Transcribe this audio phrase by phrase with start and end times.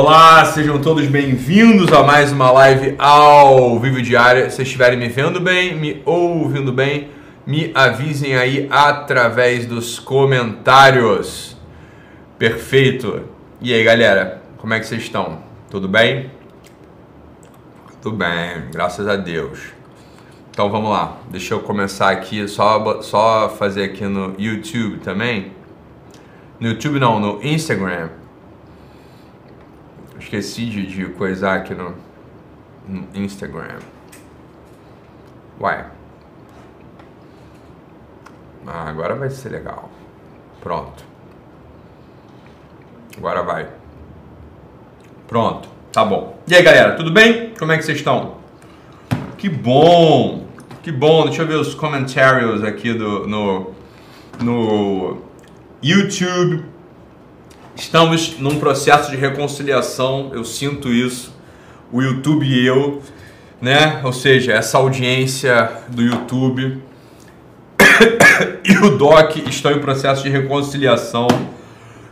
[0.00, 4.48] Olá, sejam todos bem-vindos a mais uma live ao vivo diária.
[4.48, 7.08] Se estiverem me vendo bem, me ouvindo bem,
[7.44, 11.56] me avisem aí através dos comentários.
[12.38, 13.24] Perfeito.
[13.60, 15.40] E aí, galera, como é que vocês estão?
[15.68, 16.30] Tudo bem?
[18.00, 19.58] Tudo bem, graças a Deus.
[20.52, 25.50] Então vamos lá, deixa eu começar aqui, só, só fazer aqui no YouTube também.
[26.60, 28.10] No YouTube não, no Instagram.
[30.18, 31.94] Esqueci de, de coisar aqui no,
[32.86, 33.78] no Instagram.
[35.60, 35.86] Uai.
[38.66, 39.90] Ah, agora vai ser legal.
[40.60, 41.04] Pronto.
[43.16, 43.68] Agora vai.
[45.26, 45.68] Pronto.
[45.92, 46.38] Tá bom.
[46.46, 47.54] E aí, galera, tudo bem?
[47.58, 48.36] Como é que vocês estão?
[49.36, 50.46] Que bom!
[50.82, 51.24] Que bom.
[51.24, 53.72] Deixa eu ver os comentários aqui do, no,
[54.40, 55.18] no
[55.82, 56.64] YouTube.
[57.78, 61.32] Estamos num processo de reconciliação, eu sinto isso.
[61.92, 63.00] O YouTube e eu,
[63.62, 64.00] né?
[64.02, 66.82] Ou seja, essa audiência do YouTube
[68.68, 71.28] e o Doc estão em processo de reconciliação.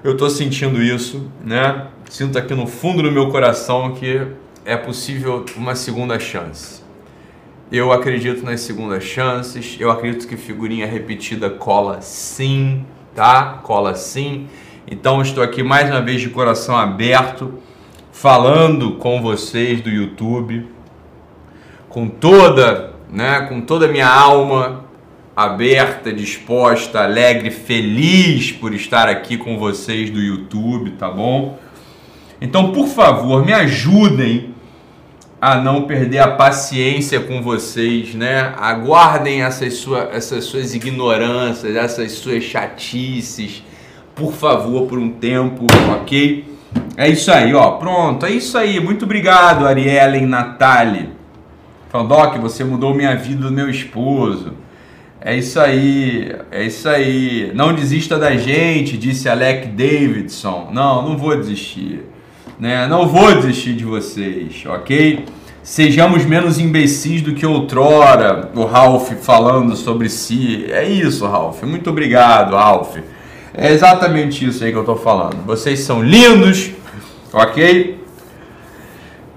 [0.05, 1.89] Eu estou sentindo isso, né?
[2.09, 4.25] Sinto aqui no fundo do meu coração que
[4.64, 6.81] é possível uma segunda chance.
[7.72, 9.77] Eu acredito nas segundas chances.
[9.81, 13.61] Eu acredito que figurinha repetida cola sim, tá?
[13.64, 14.47] Cola sim.
[14.89, 17.55] Então estou aqui mais uma vez de coração aberto,
[18.12, 20.65] falando com vocês do YouTube,
[21.89, 24.84] com toda, né, com toda a minha alma
[25.34, 31.59] aberta, disposta, alegre, feliz por estar aqui com vocês do YouTube, tá bom?
[32.41, 34.55] Então, por favor, me ajudem
[35.41, 38.55] a não perder a paciência com vocês, né?
[38.56, 43.65] Aguardem essas, sua, essas suas ignorâncias, essas suas chatices
[44.16, 46.44] por favor, por um tempo, ok?
[46.97, 47.72] É isso aí, ó.
[47.72, 48.81] Pronto, é isso aí.
[48.81, 51.10] Muito obrigado, Ariellen Natali.
[51.91, 54.54] Falando, Doc, você mudou minha vida do meu esposo.
[55.21, 57.53] É isso aí, é isso aí.
[57.54, 60.71] Não desista da gente, disse Alec Davidson.
[60.72, 62.00] Não, não vou desistir.
[62.59, 62.87] Né?
[62.87, 65.27] Não vou desistir de vocês, ok?
[65.62, 68.50] Sejamos menos imbecis do que outrora.
[68.54, 70.65] O Ralph falando sobre si.
[70.71, 71.62] É isso, Ralph.
[71.65, 72.97] Muito obrigado, Ralph.
[73.59, 75.43] É exatamente isso aí que eu estou falando.
[75.47, 76.72] Vocês são lindos,
[77.33, 78.05] ok?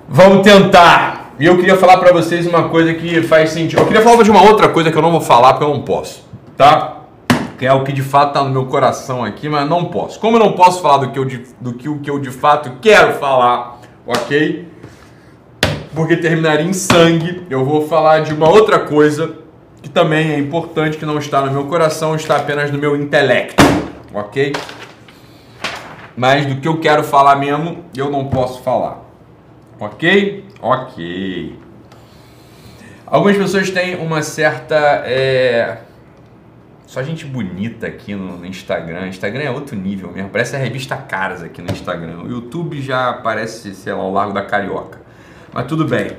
[0.10, 1.36] Vamos tentar.
[1.40, 3.80] E eu queria falar para vocês uma coisa que faz sentido.
[3.80, 5.84] Eu queria falar de uma outra coisa que eu não vou falar porque eu não
[5.84, 6.28] posso,
[6.58, 6.98] tá?
[7.58, 10.20] Que é o que de fato está no meu coração aqui, mas não posso.
[10.20, 12.30] Como eu não posso falar do que eu de, do que, o que eu de
[12.30, 14.68] fato quero falar, ok?
[15.96, 19.34] Porque terminaria em sangue, eu vou falar de uma outra coisa
[19.82, 23.64] que também é importante, que não está no meu coração, está apenas no meu intelecto
[24.14, 24.54] ok?
[26.16, 29.02] Mas do que eu quero falar mesmo, eu não posso falar,
[29.80, 30.46] ok?
[30.62, 31.58] Ok.
[33.06, 34.76] Algumas pessoas têm uma certa.
[35.06, 35.80] É...
[36.86, 39.08] Só gente bonita aqui no Instagram.
[39.08, 40.30] Instagram é outro nível mesmo.
[40.30, 42.24] Parece a revista Caras aqui no Instagram.
[42.24, 45.00] O YouTube já parece, sei lá, o Largo da Carioca.
[45.54, 46.18] Mas tudo bem.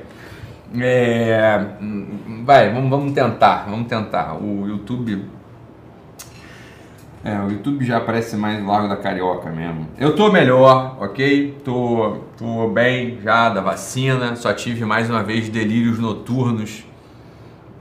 [0.79, 1.59] É...
[2.43, 3.65] Vai, vamos, vamos tentar.
[3.69, 4.35] Vamos tentar.
[4.35, 5.25] O YouTube
[7.23, 9.87] é, o YouTube já aparece mais Largo da Carioca mesmo.
[9.97, 11.55] Eu tô melhor, ok?
[11.63, 14.35] Tô, tô bem já da vacina.
[14.35, 16.83] Só tive mais uma vez delírios noturnos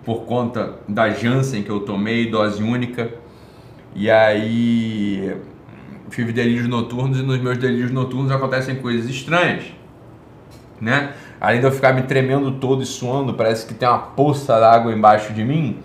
[0.05, 3.11] por conta da Janssen que eu tomei, dose única.
[3.95, 5.35] E aí
[6.11, 9.65] tive delírios noturnos e nos meus delírios noturnos acontecem coisas estranhas,
[10.81, 11.15] né?
[11.41, 14.93] Além de eu ficar me tremendo todo e suando, parece que tem uma poça d'água
[14.93, 15.79] embaixo de mim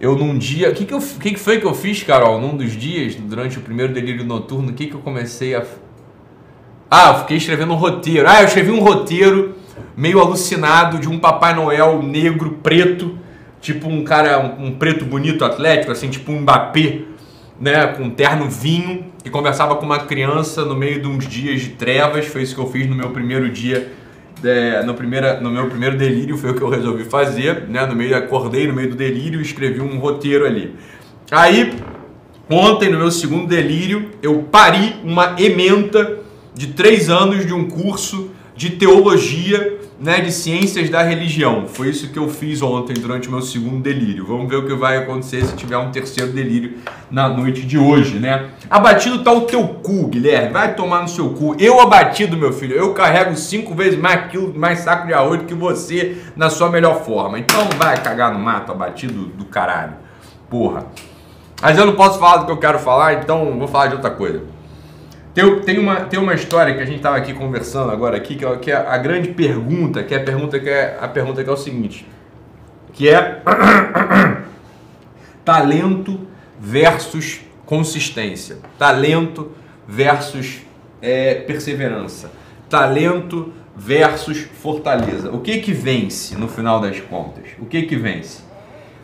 [0.00, 0.70] eu num dia.
[0.70, 2.40] O que, que, que, que foi que eu fiz, Carol?
[2.40, 5.64] Num dos dias, durante o primeiro delírio noturno, o que, que eu comecei a.
[6.90, 8.28] Ah, eu fiquei escrevendo um roteiro.
[8.28, 9.56] Ah, eu escrevi um roteiro
[9.96, 13.18] meio alucinado de um Papai Noel negro, preto,
[13.60, 17.02] tipo um cara, um, um preto bonito, atlético, assim, tipo um Mbappé,
[17.60, 21.60] né, com um terno vinho, que conversava com uma criança no meio de uns dias
[21.60, 22.26] de trevas.
[22.26, 23.92] Foi isso que eu fiz no meu primeiro dia
[24.44, 27.86] é, no, primeira, no meu primeiro delírio foi o que eu resolvi fazer, né?
[27.86, 30.74] No meio, acordei no meio do delírio e escrevi um roteiro ali.
[31.30, 31.74] Aí,
[32.48, 36.18] ontem, no meu segundo delírio, eu pari uma ementa
[36.54, 41.68] de três anos de um curso de teologia né, de ciências da religião.
[41.68, 44.26] Foi isso que eu fiz ontem durante o meu segundo delírio.
[44.26, 46.78] Vamos ver o que vai acontecer se tiver um terceiro delírio
[47.08, 48.48] na noite de hoje, né?
[48.68, 50.52] Abatido tá o teu cu, Guilherme.
[50.52, 51.54] Vai tomar no seu cu.
[51.56, 52.74] Eu abatido, meu filho.
[52.74, 57.04] Eu carrego cinco vezes mais quilo, mais saco de arroz que você na sua melhor
[57.04, 57.38] forma.
[57.38, 59.94] Então vai cagar no mato, abatido do caralho.
[60.50, 60.86] Porra.
[61.62, 64.10] Mas eu não posso falar do que eu quero falar, então vou falar de outra
[64.10, 64.57] coisa.
[65.38, 68.44] Tem, tem, uma, tem uma história que a gente estava aqui conversando agora aqui, que
[68.44, 71.48] é, que é a grande pergunta, que é a pergunta que é a pergunta que
[71.48, 72.04] é o seguinte,
[72.92, 73.40] que é
[75.44, 76.26] talento
[76.58, 79.52] versus consistência, talento
[79.86, 80.62] versus
[81.00, 82.32] é, perseverança,
[82.68, 85.30] talento versus fortaleza.
[85.30, 87.44] O que que vence no final das contas?
[87.60, 88.42] O que que vence?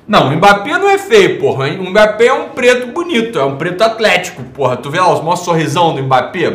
[0.06, 1.67] Não, o Mbappé não é feio, porra.
[1.69, 4.77] O Mbappé é um preto bonito, é um preto atlético, porra.
[4.77, 6.51] Tu vê lá os maiores sorrisão do Mbappé?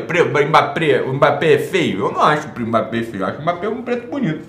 [0.46, 2.06] Mbappé, o Mbappé é feio?
[2.06, 4.46] Eu não acho o Mbappé feio, eu acho o Mbappé um preto bonito.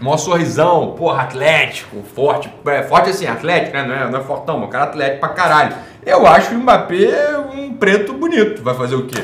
[0.00, 2.50] Maior sorrisão, porra, atlético, forte.
[2.66, 3.84] É, forte assim, atlético, né?
[3.84, 5.76] Não é, não é fortão, mas cara atlético pra caralho.
[6.04, 8.62] Eu acho o Mbappé um preto bonito.
[8.64, 9.22] Vai fazer o quê?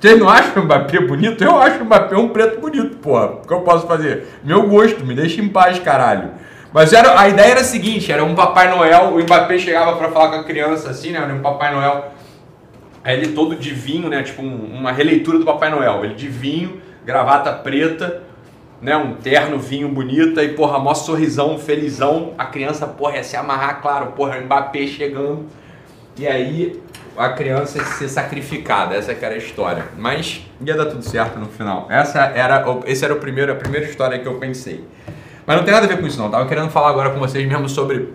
[0.00, 1.44] Vocês não acham o Mbappé bonito?
[1.44, 3.26] Eu acho o Mbappé um preto bonito, porra.
[3.26, 4.28] O que eu posso fazer?
[4.42, 6.30] Meu gosto, me deixa em paz, caralho.
[6.72, 10.10] Mas era, a ideia era a seguinte, era um Papai Noel, o Mbappé chegava para
[10.10, 11.20] falar com a criança assim, né?
[11.20, 12.12] Um Papai Noel,
[13.04, 14.22] ele todo de vinho, né?
[14.22, 16.04] Tipo um, uma releitura do Papai Noel.
[16.04, 18.22] Ele de vinho, gravata preta,
[18.82, 18.96] né?
[18.96, 22.34] Um terno, vinho bonita e, porra, mó sorrisão, felizão.
[22.36, 25.46] A criança, porra, ia se amarrar, claro, porra, Mbappé chegando.
[26.18, 26.82] E aí
[27.16, 29.86] a criança ia ser sacrificada, essa que era a história.
[29.96, 31.86] Mas ia dar tudo certo no final.
[31.88, 34.84] Essa era, esse era o primeiro, a primeira história que eu pensei.
[35.48, 36.30] Mas não tem nada a ver com isso não.
[36.30, 38.12] Tava querendo falar agora com vocês mesmo sobre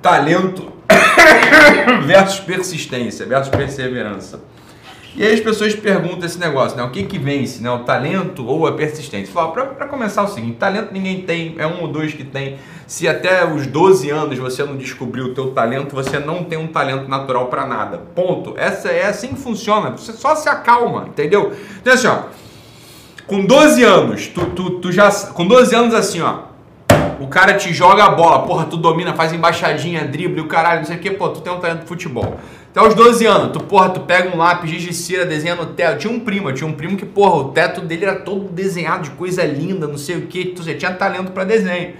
[0.00, 0.72] talento
[2.06, 4.40] versus persistência, versus perseverança.
[5.14, 6.82] E aí as pessoas perguntam esse negócio, né?
[6.84, 7.70] O que que vence, né?
[7.70, 9.30] O talento ou a persistência?
[9.30, 12.56] Para começar o seguinte, talento ninguém tem, é um ou dois que tem.
[12.86, 16.68] Se até os 12 anos você não descobriu o teu talento, você não tem um
[16.68, 17.98] talento natural para nada.
[18.14, 18.54] Ponto.
[18.56, 19.90] Essa é assim que funciona.
[19.90, 21.52] Você só se acalma, entendeu?
[21.78, 22.22] Então assim, ó,
[23.26, 25.10] com 12 anos, tu, tu, tu já.
[25.10, 26.46] Com 12 anos assim, ó.
[27.18, 30.86] O cara te joga a bola, porra, tu domina, faz embaixadinha, drible, o caralho, não
[30.86, 32.38] sei o que, pô, tu tem um talento de futebol.
[32.70, 35.64] Até os 12 anos, tu, porra, tu pega um lápis, giz de cera, desenha no
[35.64, 35.98] teto.
[35.98, 39.10] Tinha um primo, tinha um primo que, porra, o teto dele era todo desenhado de
[39.10, 41.94] coisa linda, não sei o que, tu tinha talento para desenho.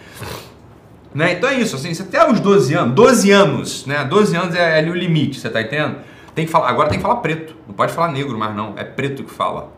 [1.14, 1.32] Né?
[1.32, 4.04] Então é isso, assim, até os 12 anos, 12 anos, né?
[4.04, 5.96] 12 anos é ali o limite, você tá entendendo?
[6.34, 8.84] Tem que falar, agora tem que falar preto, não pode falar negro mais não, é
[8.84, 9.72] preto que fala.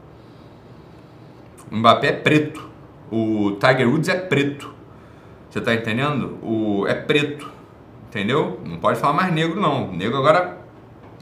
[1.70, 2.69] O Mbappé é preto.
[3.11, 4.73] O Tiger Woods é preto.
[5.49, 6.38] Você tá entendendo?
[6.43, 7.50] O é preto.
[8.09, 8.61] Entendeu?
[8.65, 9.93] Não pode falar mais negro não.
[9.93, 10.59] Negro agora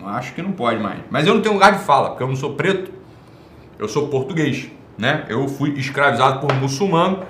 [0.04, 1.00] acho que não pode mais.
[1.10, 2.90] Mas eu não tenho lugar de fala, porque eu não sou preto.
[3.78, 5.24] Eu sou português, né?
[5.28, 7.24] Eu fui escravizado por muçulmano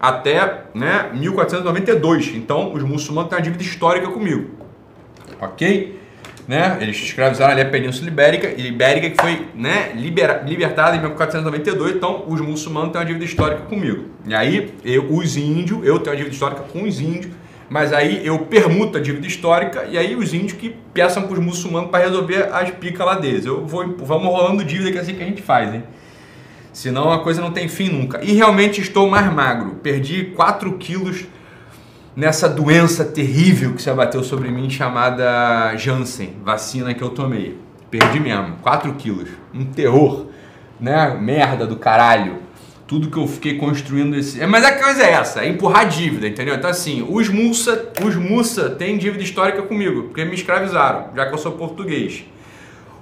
[0.00, 2.34] até, né, 1492.
[2.34, 4.50] Então, os muçulmanos têm uma dívida histórica comigo.
[5.40, 6.00] OK?
[6.46, 6.78] Né?
[6.80, 12.24] Eles escravizaram ali a Península Ibérica, Ibérica que foi né, libera, libertada em 1492, então
[12.26, 14.10] os muçulmanos têm uma dívida histórica comigo.
[14.26, 17.32] E aí, eu, os índios, eu tenho uma dívida histórica com os índios,
[17.68, 21.38] mas aí eu permuto a dívida histórica e aí os índios que peçam para os
[21.38, 23.46] muçulmanos para resolver as picas lá deles.
[23.46, 25.82] Eu vou, vamos rolando dívida que é assim que a gente faz, hein?
[26.72, 28.22] Senão a coisa não tem fim nunca.
[28.22, 31.24] E realmente estou mais magro, perdi 4 quilos
[32.14, 37.58] nessa doença terrível que se abateu sobre mim chamada Janssen, vacina que eu tomei.
[37.90, 39.28] Perdi mesmo, 4 quilos.
[39.52, 40.26] Um terror,
[40.80, 41.16] né?
[41.20, 42.38] Merda do caralho.
[42.86, 44.40] Tudo que eu fiquei construindo esse.
[44.40, 46.54] É, mas a coisa é essa, é empurrar dívida, entendeu?
[46.54, 51.34] Então assim, os Mussa, os Mussa têm dívida histórica comigo, porque me escravizaram, já que
[51.34, 52.24] eu sou português.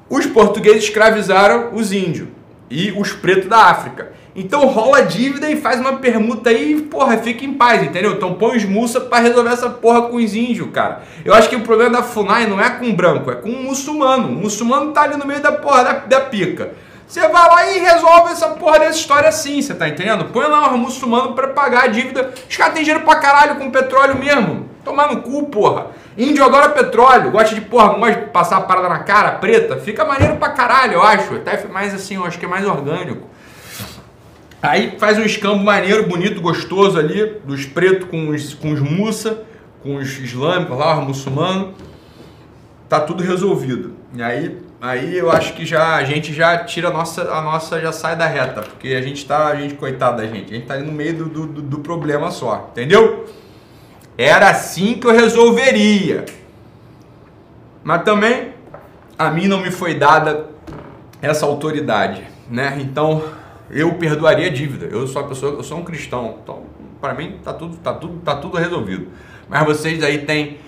[0.08, 2.28] Os portugueses escravizaram os índios
[2.70, 4.12] e os pretos da África.
[4.34, 8.12] Então rola dívida e faz uma permuta aí e, porra, fica em paz, entendeu?
[8.12, 11.02] Então põe os mussa para resolver essa porra com os índios, cara.
[11.24, 14.28] Eu acho que o problema da FUNAI não é com branco, é com o muçulmano.
[14.28, 16.72] O muçulmano tá ali no meio da porra da, da pica.
[17.08, 20.26] Você vai lá e resolve essa porra dessa história assim, você tá entendendo?
[20.26, 22.32] Põe lá os muçulmanos para pagar a dívida.
[22.48, 24.69] Os caras têm dinheiro pra caralho com petróleo mesmo.
[24.84, 25.88] Tomar no cu, porra.
[26.16, 29.76] Índio adora petróleo, gosta de, porra, gosta de passar a parada na cara preta.
[29.76, 31.34] Fica maneiro pra caralho, eu acho.
[31.34, 33.28] Até mais assim, eu acho que é mais orgânico.
[34.62, 39.42] Aí faz um escambo maneiro, bonito, gostoso ali, dos pretos com os, com os mussa,
[39.82, 41.74] com os islâmicos lá, os muçulmanos.
[42.88, 43.94] Tá tudo resolvido.
[44.12, 47.80] E aí, aí eu acho que já a gente já tira a nossa, a nossa
[47.80, 50.66] já sai da reta, porque a gente tá, a gente, coitado da gente, a gente
[50.66, 53.26] tá ali no meio do, do, do problema só, entendeu?
[54.22, 56.26] Era assim que eu resolveria.
[57.82, 58.52] Mas também
[59.18, 60.44] a mim não me foi dada
[61.22, 62.76] essa autoridade, né?
[62.82, 63.24] Então
[63.70, 64.84] eu perdoaria a dívida.
[64.84, 66.38] Eu sou uma pessoa, eu sou um cristão.
[66.42, 66.64] Então,
[67.00, 69.08] para mim tá tudo, tá tudo, tá tudo resolvido.
[69.48, 70.58] Mas vocês aí têm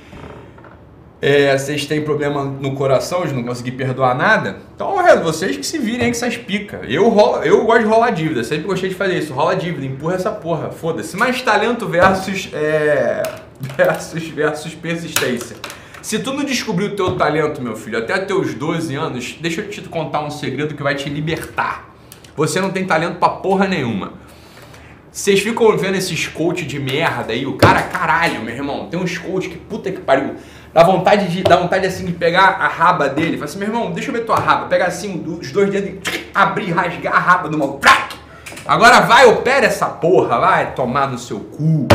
[1.22, 5.78] é, vocês têm problema no coração de não conseguir perdoar nada, então vocês que se
[5.78, 6.80] virem aí que essas pica.
[6.88, 9.32] Eu, rolo, eu gosto de rolar dívida, sempre gostei de fazer isso.
[9.32, 11.16] Rola dívida, empurra essa porra, foda-se.
[11.16, 13.22] Mas talento versus, é,
[13.76, 15.56] versus, versus persistência.
[16.02, 19.70] Se tu não descobrir o teu talento, meu filho, até teus 12 anos, deixa eu
[19.70, 21.94] te contar um segredo que vai te libertar.
[22.36, 24.14] Você não tem talento pra porra nenhuma.
[25.12, 29.18] Vocês ficam vendo esses coach de merda aí, o cara, caralho, meu irmão, tem uns
[29.18, 30.36] coach que puta que pariu.
[30.72, 33.92] Dá vontade de, dá vontade assim de pegar a raba dele, fala assim, meu irmão,
[33.92, 37.48] deixa eu ver tua raba, pegar assim os dois dedos e abrir, rasgar a raba
[37.48, 37.80] do maluco.
[38.66, 41.86] Agora vai, opera essa porra, vai tomar no seu cu.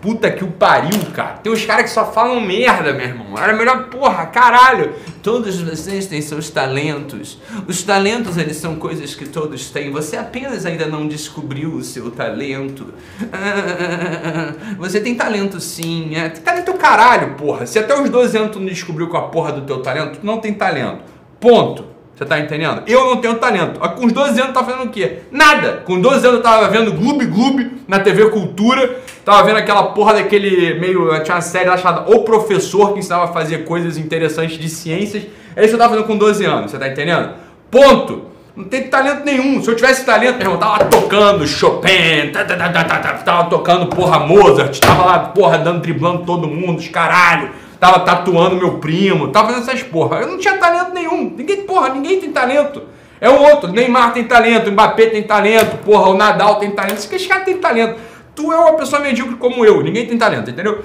[0.00, 1.38] Puta que o pariu, cara.
[1.38, 3.36] Tem uns caras que só falam merda, meu irmão.
[3.36, 4.92] Era melhor, porra, caralho.
[5.22, 7.38] Todos vocês têm seus talentos.
[7.66, 9.90] Os talentos, eles são coisas que todos têm.
[9.90, 12.92] Você apenas ainda não descobriu o seu talento.
[13.32, 16.14] Ah, você tem talento sim.
[16.14, 16.28] É.
[16.28, 17.66] Tem talento caralho, porra.
[17.66, 20.26] Se até os 12 anos tu não descobriu com a porra do teu talento, tu
[20.26, 21.00] não tem talento.
[21.40, 21.96] Ponto.
[22.16, 22.82] Você tá entendendo?
[22.86, 23.78] Eu não tenho talento.
[23.78, 25.18] Com os 12 anos, tava fazendo o quê?
[25.30, 25.82] Nada.
[25.84, 29.00] Com 12 anos, eu tava vendo Gloob Gloob na TV Cultura.
[29.26, 31.08] Tava vendo aquela porra daquele meio.
[31.24, 35.24] Tinha uma série lá chamada O Professor que ensinava a fazer coisas interessantes de ciências.
[35.56, 36.70] É isso que eu tava fazendo com 12 anos.
[36.70, 37.30] Você tá entendendo?
[37.68, 38.26] Ponto.
[38.54, 39.60] Não tem talento nenhum.
[39.60, 44.20] Se eu tivesse talento, meu irmão, tava tocando Chopin, tá, tá, tá, tava tocando porra
[44.20, 49.48] Mozart, tava lá, porra, dando, driblando todo mundo, os caralho tava tatuando meu primo, tava
[49.48, 50.20] fazendo essas porra.
[50.20, 51.34] Eu não tinha talento nenhum.
[51.36, 52.80] Ninguém, porra, ninguém tem talento.
[53.20, 53.72] É o outro.
[53.72, 56.98] Neymar tem talento, Mbappé tem talento, porra, o Nadal tem talento.
[56.98, 57.98] Esse cara tem talento.
[58.36, 60.84] Tu é uma pessoa medíocre como eu, ninguém tem talento, entendeu?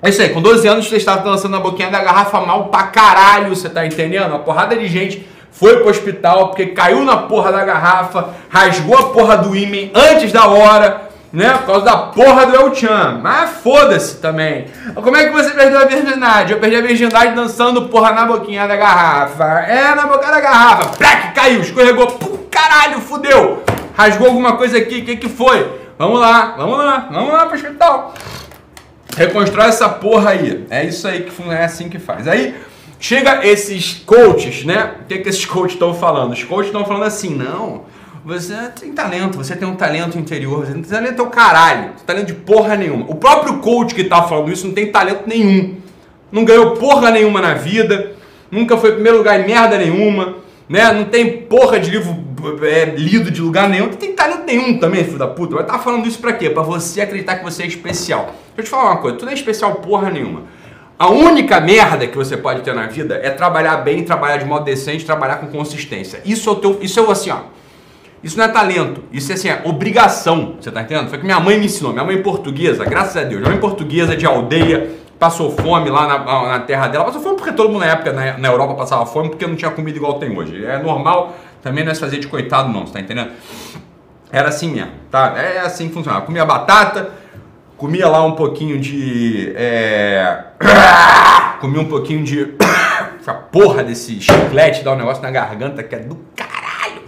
[0.00, 2.84] É isso aí, com 12 anos você estava dançando na boquinha da garrafa mal pra
[2.84, 4.28] caralho, você tá entendendo?
[4.28, 9.02] Uma porrada de gente foi pro hospital porque caiu na porra da garrafa, rasgou a
[9.08, 11.50] porra do ímã antes da hora, né?
[11.58, 13.18] Por causa da porra do El Chan.
[13.20, 14.66] Mas foda-se também.
[14.94, 16.52] Como é que você perdeu a virgindade?
[16.52, 19.44] Eu perdi a virgindade dançando porra na boquinha da garrafa.
[19.44, 20.96] É, na boca da garrafa.
[20.96, 22.06] Plac, caiu, escorregou.
[22.06, 23.62] Pum, caralho, fudeu.
[23.96, 25.80] Rasgou alguma coisa aqui, o que que foi?
[26.00, 28.14] Vamos lá, vamos lá, vamos lá pro hospital.
[29.14, 30.64] Reconstrói essa porra aí.
[30.70, 32.26] É isso aí que é assim que faz.
[32.26, 32.54] Aí
[32.98, 34.94] chega esses coaches, né?
[35.02, 36.32] O que, que esses coaches estão falando?
[36.32, 37.82] Os coaches estão falando assim, não
[38.24, 41.92] você tem talento, você tem um talento interior, você tem talento é o caralho, não
[41.92, 43.04] tem talento de porra nenhuma.
[43.06, 45.76] O próprio coach que tá falando isso não tem talento nenhum.
[46.32, 48.12] Não ganhou porra nenhuma na vida,
[48.50, 50.92] nunca foi primeiro lugar em merda nenhuma, né?
[50.92, 52.30] Não tem porra de livro
[52.62, 55.54] é, lido de lugar nenhum, não tem talento nenhum também, filho da puta.
[55.54, 56.50] Mas tá falando isso pra quê?
[56.50, 58.26] Pra você acreditar que você é especial.
[58.26, 60.42] Deixa eu te falar uma coisa, tu não é especial porra nenhuma.
[60.98, 64.64] A única merda que você pode ter na vida é trabalhar bem, trabalhar de modo
[64.64, 66.20] decente, trabalhar com consistência.
[66.24, 67.40] Isso é o teu, isso é assim, ó
[68.22, 71.08] isso não é talento, isso é assim, é obrigação, você tá entendendo?
[71.08, 74.14] Foi que minha mãe me ensinou, minha mãe portuguesa, graças a Deus, minha mãe portuguesa
[74.14, 77.92] de aldeia, passou fome lá na, na terra dela, passou fome porque todo mundo na
[77.92, 80.64] época na, na, Europa passava fome porque não tinha comida igual tem hoje.
[80.64, 83.30] É normal, também não é fazer de coitado não, você tá entendendo?
[84.32, 85.34] Era assim mesmo, tá?
[85.36, 86.24] É assim que funcionava.
[86.24, 87.10] Comia batata,
[87.76, 89.52] comia lá um pouquinho de.
[89.56, 90.44] É...
[91.60, 92.54] comia um pouquinho de.
[93.20, 97.02] Essa porra desse chiclete, dá um negócio na garganta que é do caralho.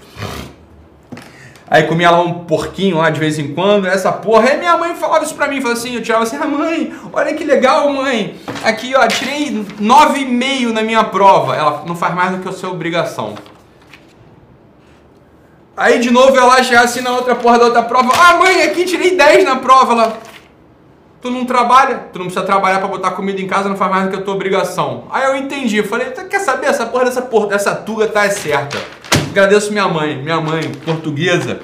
[1.73, 4.51] Aí comia lá um porquinho lá de vez em quando, essa porra.
[4.51, 7.33] Aí minha mãe falava isso pra mim, falava assim, eu tirava assim, ah mãe, olha
[7.33, 11.57] que legal mãe, aqui ó, tirei 9,5 na minha prova.
[11.57, 13.37] Ela não faz mais do que a sua obrigação.
[15.77, 19.17] Aí de novo ela assim na outra porra da outra prova, ah mãe, aqui tirei
[19.17, 19.93] 10 na prova.
[19.93, 20.19] Ela,
[21.21, 24.05] tu não trabalha, tu não precisa trabalhar para botar comida em casa, não faz mais
[24.05, 25.05] do que a tua obrigação.
[25.11, 28.77] Aí eu entendi, eu falei, quer saber, essa porra dessa porra, dessa tuga tá certa.
[29.31, 31.61] Agradeço minha mãe, minha mãe portuguesa,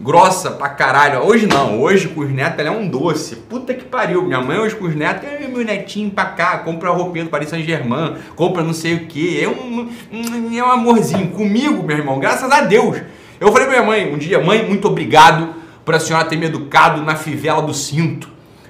[0.00, 1.20] grossa pra caralho.
[1.20, 3.36] Hoje não, hoje com os netos ela é um doce.
[3.36, 4.22] Puta que pariu.
[4.22, 7.50] Minha mãe hoje com os netos, é meu netinho pra cá, compra roupinha do Paris
[7.50, 9.40] Saint-Germain, compra não sei o que.
[9.40, 11.28] É um, um, é um amorzinho.
[11.28, 13.00] Comigo, meu irmão, graças a Deus.
[13.40, 16.46] Eu falei pra minha mãe um dia, mãe, muito obrigado por a senhora ter me
[16.46, 18.28] educado na fivela do cinto.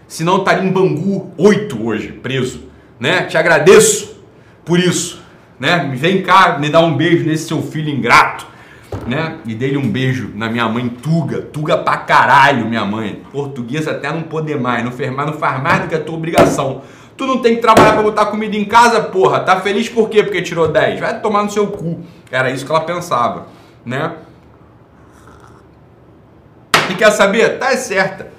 [0.08, 2.64] Senão estaria em Bangu 8 hoje, preso.
[2.98, 3.24] Né?
[3.24, 4.20] Te agradeço
[4.64, 5.24] por isso
[5.58, 5.92] né?
[5.94, 8.46] Vem cá, me dá um beijo nesse seu filho ingrato,
[9.06, 9.38] né?
[9.46, 13.22] E dele um beijo na minha mãe Tuga, Tuga pra caralho, minha mãe.
[13.32, 16.16] Portuguesa até não poder mais, não fez mais, não faz mais do que a tua
[16.16, 16.82] obrigação.
[17.16, 19.40] Tu não tem que trabalhar para botar comida em casa, porra.
[19.40, 20.24] Tá feliz por quê?
[20.24, 20.98] Porque tirou 10.
[20.98, 22.00] Vai tomar no seu cu.
[22.30, 23.46] Era isso que ela pensava,
[23.86, 24.14] né?
[26.90, 27.58] E quer saber?
[27.58, 28.32] Tá certa.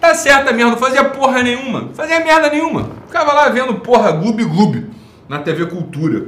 [0.00, 1.82] Tá certa mesmo, não fazia porra nenhuma.
[1.82, 2.90] Não fazia merda nenhuma.
[3.06, 4.90] Ficava lá vendo porra, gloob gloob
[5.28, 6.26] na TV Cultura.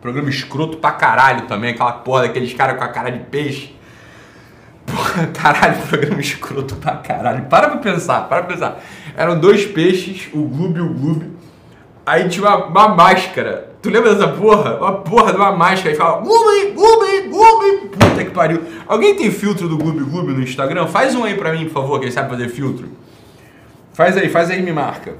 [0.00, 3.74] Programa escroto pra caralho também, aquela porra daqueles caras com a cara de peixe.
[4.84, 7.44] Porra, caralho, programa escroto pra caralho.
[7.44, 8.82] Para pra pensar, para pra pensar.
[9.16, 11.33] Eram dois peixes, o Gloob e o Gloob.
[12.06, 13.70] Aí tinha uma, uma, máscara.
[13.80, 14.76] Tu lembra dessa porra?
[14.76, 15.94] Uma porra de uma máscara.
[15.94, 17.88] E fala Gloob, Gloob, Gloob.
[17.88, 18.62] Puta que pariu.
[18.86, 20.86] Alguém tem filtro do Gloob Gloob no Instagram?
[20.86, 22.88] Faz um aí pra mim, por favor, quem sabe fazer filtro.
[23.92, 25.14] Faz aí, faz aí me marca.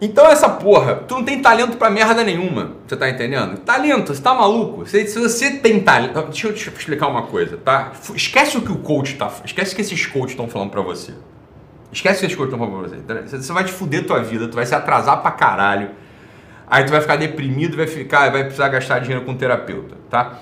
[0.00, 3.58] Então essa porra, tu não tem talento pra merda nenhuma, você tá entendendo?
[3.58, 4.86] Talento, você tá maluco?
[4.86, 6.22] Se, se você tem talento...
[6.22, 7.90] Deixa eu te explicar uma coisa, tá?
[8.14, 9.28] Esquece o que o coach tá...
[9.44, 11.14] Esquece o que esses coaches estão falando pra você.
[11.92, 13.36] Esquece que estão falando pra você.
[13.36, 15.90] Você vai te fuder tua vida, tu vai se atrasar pra caralho.
[16.66, 20.38] Aí tu vai ficar deprimido, vai ficar, vai precisar gastar dinheiro com um terapeuta, tá?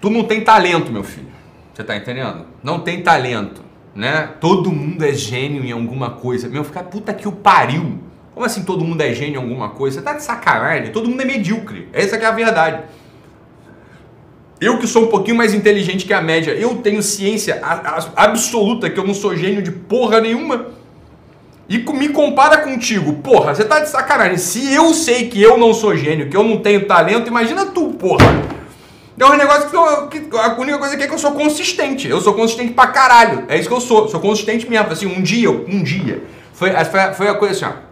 [0.00, 1.28] Tu não tem talento, meu filho.
[1.72, 2.44] Você tá entendendo?
[2.62, 3.62] Não tem talento,
[3.94, 4.30] né?
[4.40, 6.48] Todo mundo é gênio em alguma coisa.
[6.48, 7.98] Meu, ficar puta que o pariu.
[8.34, 9.98] Como assim todo mundo é gênio em alguma coisa?
[9.98, 10.92] Você tá de sacanagem?
[10.92, 11.88] Todo mundo é medíocre.
[11.92, 12.82] Essa é a verdade.
[14.60, 17.60] Eu que sou um pouquinho mais inteligente que a média, eu tenho ciência
[18.14, 20.66] absoluta que eu não sou gênio de porra nenhuma.
[21.68, 23.14] E me compara contigo.
[23.14, 24.36] Porra, você tá de sacanagem.
[24.36, 27.90] Se eu sei que eu não sou gênio, que eu não tenho talento, imagina tu,
[27.90, 28.26] porra.
[29.18, 32.08] É um negócio que, eu, que a única coisa que é que eu sou consistente.
[32.08, 33.44] Eu sou consistente pra caralho.
[33.48, 34.08] É isso que eu sou.
[34.08, 34.90] Sou consistente mesmo.
[34.90, 36.22] Assim, um dia, um dia.
[36.52, 37.90] Foi, foi, foi a coisa assim, ó.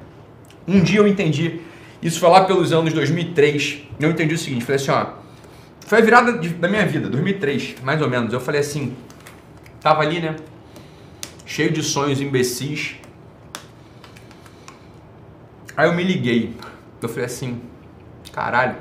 [0.68, 1.60] Um dia eu entendi,
[2.02, 5.17] isso foi lá pelos anos 2003, eu entendi o seguinte, falei assim, ó,
[5.88, 8.30] foi a virada de, da minha vida, 2003, mais ou menos.
[8.30, 8.94] Eu falei assim,
[9.80, 10.36] tava ali, né,
[11.46, 12.96] cheio de sonhos imbecis.
[15.74, 16.54] Aí eu me liguei,
[17.00, 17.62] eu falei assim,
[18.30, 18.76] caralho,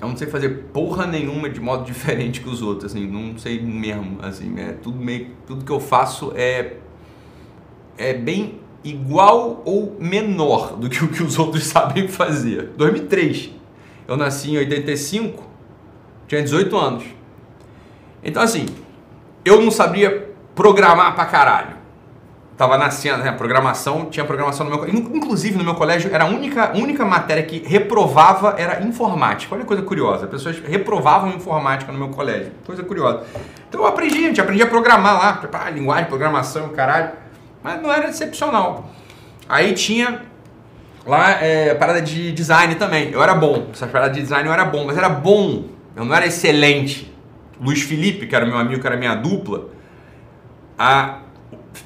[0.00, 3.60] eu não sei fazer porra nenhuma de modo diferente que os outros, assim, não sei
[3.60, 6.76] mesmo, assim, é tudo meio, tudo que eu faço é
[7.98, 12.74] é bem igual ou menor do que o que os outros sabem fazer.
[12.76, 13.55] 2003.
[14.06, 15.42] Eu nasci em 85,
[16.28, 17.04] tinha 18 anos.
[18.22, 18.66] Então, assim,
[19.44, 21.76] eu não sabia programar pra caralho.
[22.56, 23.32] Tava nascendo, né?
[23.32, 24.88] Programação, tinha programação no meu.
[24.88, 29.54] Inclusive, no meu colégio, era a única, única matéria que reprovava era informática.
[29.54, 30.26] Olha que coisa curiosa.
[30.26, 32.52] Pessoas reprovavam informática no meu colégio.
[32.64, 33.24] Coisa curiosa.
[33.68, 37.10] Então eu aprendi, a gente aprendia a programar lá, ah, linguagem, programação, caralho
[37.66, 38.88] mas não era excepcional.
[39.48, 40.22] Aí tinha
[41.06, 43.10] lá é, parada de design também.
[43.10, 45.64] Eu era bom, essa parada de design eu era bom, mas era bom,
[45.94, 47.12] eu não era excelente.
[47.60, 49.68] Luiz Felipe, que era meu amigo, que era minha dupla,
[50.78, 51.20] a,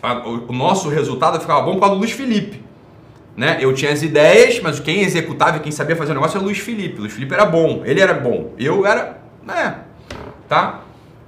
[0.03, 2.63] a, o nosso resultado ficava bom por causa do Luiz Felipe.
[3.37, 3.59] Né?
[3.61, 6.47] Eu tinha as ideias, mas quem executava e quem sabia fazer o negócio era o
[6.47, 6.97] Luiz Felipe.
[6.97, 9.79] O Luiz Felipe era bom, ele era bom, eu era, né,
[10.49, 10.81] tá?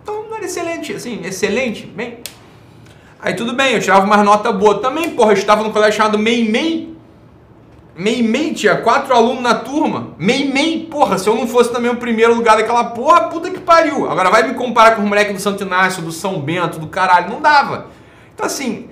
[0.03, 2.19] Então não era excelente, assim, excelente, bem,
[3.23, 6.19] Aí tudo bem, eu tirava umas notas boas também, porra, eu estava no colégio chamado
[6.19, 6.92] Meimei.
[7.95, 10.15] Meimei, tinha quatro alunos na turma.
[10.19, 14.11] Meimei, porra, se eu não fosse também o primeiro lugar daquela porra, puta que pariu.
[14.11, 17.31] Agora vai me comparar com os moleques do Santo Inácio, do São Bento, do caralho,
[17.31, 17.89] não dava.
[18.35, 18.89] Então assim,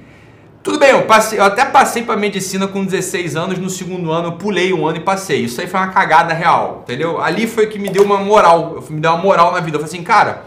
[0.62, 4.28] tudo bem, eu, passei, eu até passei para medicina com 16 anos, no segundo ano
[4.28, 5.42] eu pulei um ano e passei.
[5.42, 7.18] Isso aí foi uma cagada real, entendeu?
[7.22, 9.78] Ali foi que me deu uma moral, me deu uma moral na vida.
[9.78, 10.44] Eu falei assim, cara,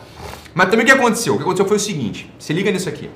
[0.53, 1.33] mas também o que aconteceu?
[1.33, 3.09] O que aconteceu foi o seguinte, se liga nisso aqui.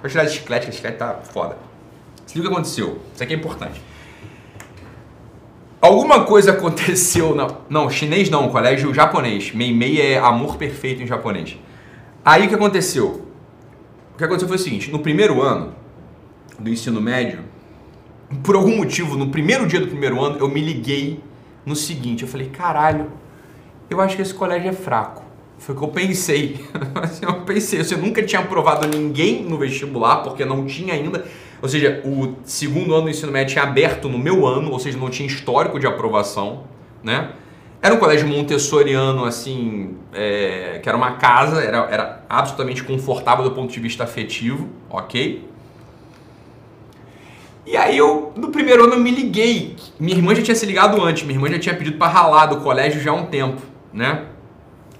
[0.00, 1.58] Vou tirar de chiclete, que a chiclete tá foda.
[2.24, 3.00] Se liga o que aconteceu.
[3.12, 3.87] Isso aqui é importante.
[5.80, 7.48] Alguma coisa aconteceu na...
[7.68, 9.52] Não, chinês não, colégio japonês.
[9.52, 11.56] Meimei é amor perfeito em japonês.
[12.24, 13.26] Aí o que aconteceu?
[14.14, 15.72] O que aconteceu foi o seguinte, no primeiro ano
[16.58, 17.40] do ensino médio,
[18.42, 21.20] por algum motivo, no primeiro dia do primeiro ano, eu me liguei
[21.64, 23.12] no seguinte, eu falei, caralho,
[23.88, 25.22] eu acho que esse colégio é fraco.
[25.58, 26.64] Foi o que eu pensei.
[27.02, 31.24] Assim, eu pensei, você nunca tinha aprovado ninguém no vestibular, porque não tinha ainda.
[31.60, 34.96] Ou seja, o segundo ano do ensino médio tinha aberto no meu ano, ou seja,
[34.96, 36.64] não tinha histórico de aprovação,
[37.02, 37.30] né?
[37.80, 43.52] Era um colégio montessoriano, assim, é, que era uma casa, era, era absolutamente confortável do
[43.52, 45.48] ponto de vista afetivo, ok?
[47.64, 49.76] E aí eu, no primeiro ano, eu me liguei.
[50.00, 52.60] Minha irmã já tinha se ligado antes, minha irmã já tinha pedido para ralar do
[52.60, 53.60] colégio já há um tempo,
[53.92, 54.24] né?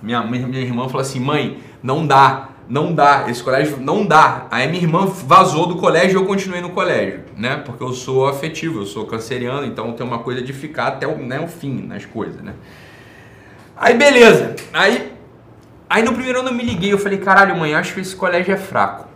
[0.02, 4.46] Minha, minha irmã falou assim: mãe, não dá, não dá, esse colégio não dá.
[4.50, 7.56] Aí minha irmã vazou do colégio e eu continuei no colégio, né?
[7.64, 11.16] Porque eu sou afetivo, eu sou canceriano, então tem uma coisa de ficar até o,
[11.16, 12.54] né, o fim nas coisas, né?
[13.74, 15.12] Aí beleza, aí,
[15.88, 18.52] aí no primeiro ano eu me liguei, eu falei: caralho, mãe, acho que esse colégio
[18.52, 19.08] é fraco.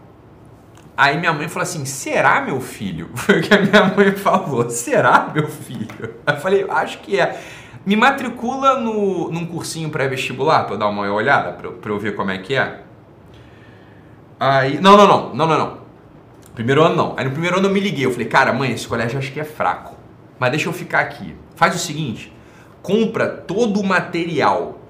[0.97, 3.11] Aí minha mãe falou assim: será, meu filho?
[3.15, 6.15] Foi o que a minha mãe falou: será, meu filho?
[6.27, 7.39] Aí eu falei: acho que é.
[7.85, 12.39] Me matricula no, num cursinho pré-vestibular para dar uma olhada, para eu ver como é
[12.39, 12.83] que é.
[14.45, 15.79] Aí, não, não, não, não, não, não.
[16.53, 17.15] Primeiro ano não.
[17.17, 19.39] Aí no primeiro ano eu me liguei, eu falei, cara, mãe, esse colégio acho que
[19.39, 19.97] é fraco.
[20.37, 21.37] Mas deixa eu ficar aqui.
[21.55, 22.33] Faz o seguinte,
[22.83, 24.81] compra todo o material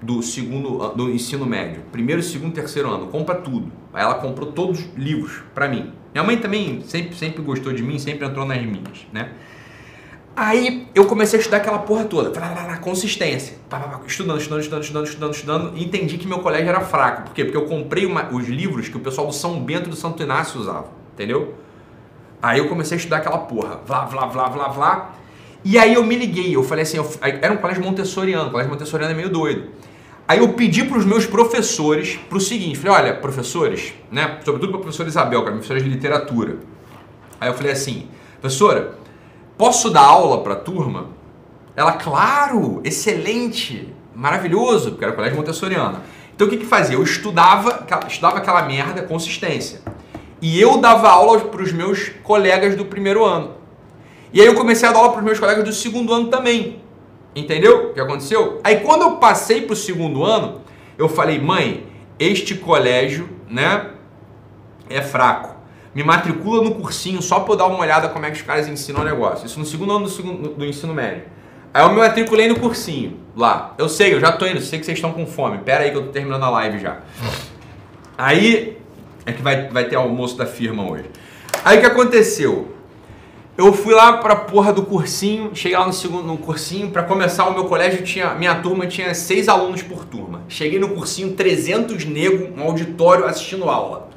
[0.00, 3.70] do segundo do ensino médio, primeiro, segundo, terceiro ano, compra tudo.
[3.92, 5.92] Aí ela comprou todos os livros para mim.
[6.14, 9.32] Minha mãe também sempre, sempre gostou de mim, sempre entrou nas minhas, né?
[10.36, 12.32] Aí eu comecei a estudar aquela porra toda,
[12.80, 13.56] consistência,
[14.06, 17.22] estudando, estudando, estudando, estudando, estudando, estudando, e entendi que meu colégio era fraco.
[17.22, 17.44] Por quê?
[17.44, 20.60] Porque eu comprei uma, os livros que o pessoal do São Bento do Santo Inácio
[20.60, 21.54] usava, entendeu?
[22.42, 25.10] Aí eu comecei a estudar aquela porra, vlá, vlá, vlá, vlá, vlá.
[25.64, 28.72] E aí eu me liguei, eu falei assim, eu, era um colégio montessoriano, o colégio
[28.72, 29.68] montessoriano é meio doido.
[30.26, 34.72] Aí eu pedi para os meus professores para o seguinte, falei, olha, professores, né, sobretudo
[34.72, 36.56] para a professora Isabel, que é professora de literatura.
[37.40, 38.08] Aí eu falei assim,
[38.40, 39.03] professora,
[39.56, 41.08] posso dar aula para a turma?
[41.76, 46.00] Ela, claro, excelente, maravilhoso, porque era colégio montessoriano.
[46.34, 46.96] Então o que que fazia?
[46.96, 49.80] Eu estudava, estudava aquela merda, consistência.
[50.40, 53.52] E eu dava aula para os meus colegas do primeiro ano.
[54.32, 56.82] E aí eu comecei a dar aula para os meus colegas do segundo ano também.
[57.34, 58.60] Entendeu o que aconteceu?
[58.62, 60.60] Aí quando eu passei para o segundo ano,
[60.98, 61.86] eu falei, mãe,
[62.18, 63.90] este colégio, né,
[64.88, 65.53] é fraco.
[65.94, 68.66] Me matricula no cursinho só para eu dar uma olhada como é que os caras
[68.66, 69.46] ensinam o negócio.
[69.46, 71.22] Isso no segundo ano do, segundo, do ensino médio.
[71.72, 73.74] Aí eu me matriculei no cursinho lá.
[73.78, 75.58] Eu sei, eu já tô indo, sei que vocês estão com fome.
[75.58, 76.98] Pera aí que eu tô terminando a live já.
[78.18, 78.78] Aí
[79.26, 81.04] é que vai, vai ter almoço da firma hoje.
[81.64, 82.74] Aí o que aconteceu?
[83.56, 87.46] Eu fui lá pra porra do cursinho, cheguei lá no segundo no cursinho, para começar
[87.46, 90.42] o meu colégio tinha, minha turma tinha seis alunos por turma.
[90.48, 94.08] Cheguei no cursinho, 300 negros, um auditório assistindo aula.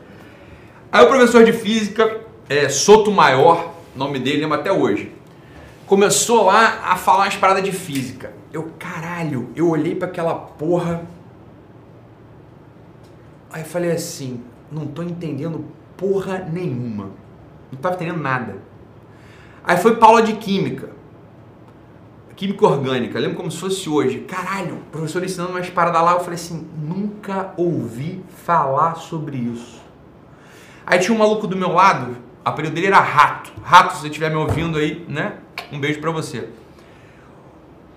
[0.91, 5.17] Aí o professor de física, é, Soto Maior, nome dele, lembro até hoje
[5.88, 8.34] começou lá a falar umas paradas de física.
[8.52, 11.02] Eu, caralho, eu olhei para aquela porra.
[13.52, 17.12] Aí falei assim, não tô entendendo porra nenhuma.
[17.71, 18.58] Não tava entendendo nada.
[19.63, 20.89] Aí foi Paula de Química.
[22.36, 24.19] Química orgânica, lembro como se fosse hoje.
[24.19, 29.77] Caralho, professor ensinando umas paradas lá, eu falei assim, nunca ouvi falar sobre isso.
[30.88, 33.52] Aí tinha um maluco do meu lado, a apelido dele era Rato.
[33.62, 35.34] Rato, se você estiver me ouvindo aí, né?
[35.69, 36.47] Um beijo para você.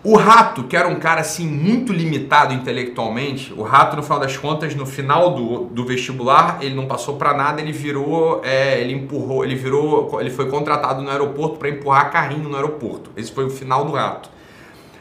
[0.02, 4.36] O Rato, que era um cara assim muito limitado intelectualmente, o Rato, no final das
[4.36, 8.94] contas, no final do, do vestibular, ele não passou para nada, ele virou, é, ele
[8.94, 13.12] empurrou, ele virou, ele foi contratado no aeroporto para empurrar carrinho no aeroporto.
[13.16, 14.28] Esse foi o final do Rato.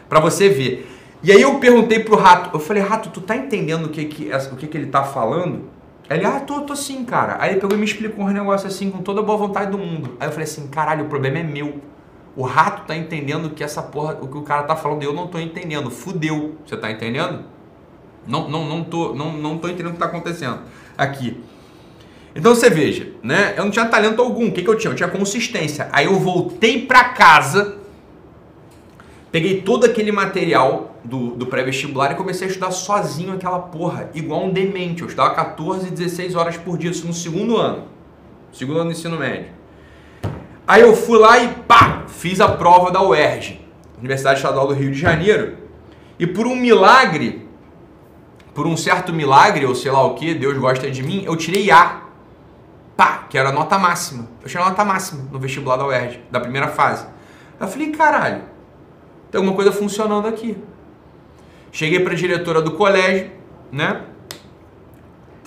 [0.07, 0.87] Para você ver.
[1.23, 4.29] E aí eu perguntei pro Rato, eu falei, Rato, tu tá entendendo o que que,
[4.51, 5.78] o que, que ele tá falando?
[6.09, 7.37] Ele, ah, tô, tô sim, cara.
[7.39, 9.77] Aí ele pegou e me explicou um negócio assim, com toda a boa vontade do
[9.77, 10.17] mundo.
[10.19, 11.79] Aí eu falei assim, caralho, o problema é meu.
[12.35, 15.27] O rato tá entendendo que essa porra, o que o cara tá falando, eu não
[15.27, 15.91] tô entendendo.
[15.91, 16.55] Fudeu.
[16.65, 17.43] Você tá entendendo?
[18.25, 20.59] Não, não, não, tô, não, não tô entendendo o que tá acontecendo
[20.97, 21.41] aqui.
[22.35, 23.53] Então você veja, né?
[23.57, 24.47] Eu não tinha talento algum.
[24.47, 24.91] O que, que eu tinha?
[24.91, 25.89] Eu tinha consistência.
[25.91, 27.78] Aí eu voltei pra casa,
[29.31, 34.45] peguei todo aquele material do, do pré-vestibular e comecei a estudar sozinho aquela porra, igual
[34.45, 35.01] um demente.
[35.01, 37.85] Eu estudava 14, 16 horas por dia, isso no segundo ano.
[38.51, 39.47] Segundo ano do ensino médio.
[40.67, 43.59] Aí eu fui lá e pá, fiz a prova da UERJ,
[43.97, 45.57] Universidade Estadual do Rio de Janeiro.
[46.19, 47.47] E por um milagre,
[48.53, 51.71] por um certo milagre, ou sei lá o que, Deus gosta de mim, eu tirei
[51.71, 52.01] A.
[52.95, 54.27] Pá, que era a nota máxima.
[54.41, 57.05] Eu tirei a nota máxima no vestibular da UERJ, da primeira fase.
[57.59, 58.43] Eu falei, caralho,
[59.31, 60.57] tem alguma coisa funcionando aqui.
[61.71, 63.31] Cheguei para a diretora do colégio,
[63.71, 64.03] né?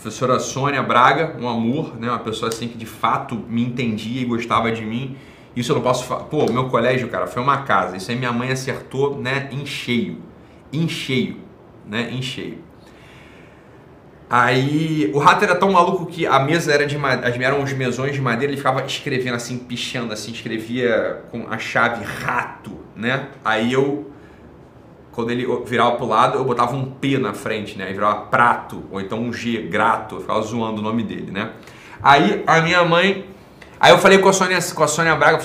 [0.02, 2.08] professora Sônia Braga, um amor, né?
[2.08, 5.16] Uma pessoa assim que de fato me entendia e gostava de mim.
[5.54, 6.24] Isso eu não posso falar.
[6.24, 7.96] Pô, meu colégio, cara, foi uma casa.
[7.96, 9.48] Isso aí minha mãe acertou, né?
[9.52, 10.18] Em cheio.
[10.72, 11.36] Em cheio.
[11.86, 12.10] Né?
[12.10, 12.58] Em cheio.
[14.28, 18.14] Aí o rato era tão maluco que a mesa era de madeira, eram uns mesões
[18.14, 23.28] de madeira, ele ficava escrevendo assim, pichando assim, escrevia com a chave rato, né?
[23.44, 24.10] Aí eu
[25.12, 27.84] quando ele virava pro lado, eu botava um P na frente, né?
[27.84, 31.50] Aí virava prato, ou então um G, grato, eu ficava zoando o nome dele, né?
[32.02, 33.26] Aí a minha mãe.
[33.78, 35.38] Aí eu falei com a Sônia, com a Sônia Braga,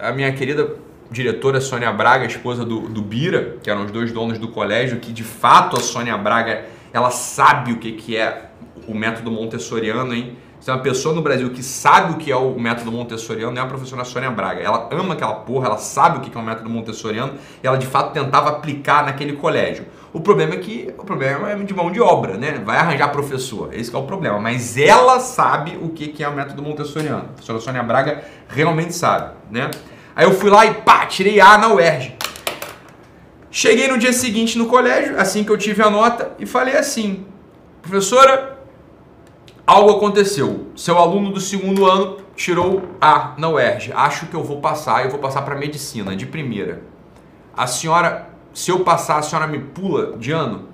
[0.00, 0.76] a minha querida
[1.10, 5.12] diretora Sônia Braga, esposa do, do Bira, que eram os dois donos do colégio, que
[5.12, 8.50] de fato a Sônia Braga, ela sabe o que, que é
[8.88, 10.38] o método montessoriano, hein?
[10.62, 13.60] Se é uma pessoa no Brasil que sabe o que é o método montessoriano, é
[13.60, 14.60] a professora Sônia Braga.
[14.60, 17.86] Ela ama aquela porra, ela sabe o que é o método montessoriano e ela de
[17.88, 19.86] fato tentava aplicar naquele colégio.
[20.12, 22.62] O problema é que o problema é de mão de obra, né?
[22.64, 24.38] Vai arranjar professor, esse é o problema.
[24.38, 27.22] Mas ela sabe o que é o método montessoriano.
[27.22, 29.68] A professora Sônia Braga realmente sabe, né?
[30.14, 32.16] Aí eu fui lá e pá, tirei A na UERJ.
[33.50, 37.26] Cheguei no dia seguinte no colégio, assim que eu tive a nota, e falei assim:
[37.82, 38.51] professora,
[39.66, 40.66] algo aconteceu.
[40.74, 43.92] Seu aluno do segundo ano tirou A na UERJ.
[43.94, 46.82] Acho que eu vou passar, eu vou passar para medicina de primeira.
[47.56, 50.68] A senhora, se eu passar, a senhora me pula de ano?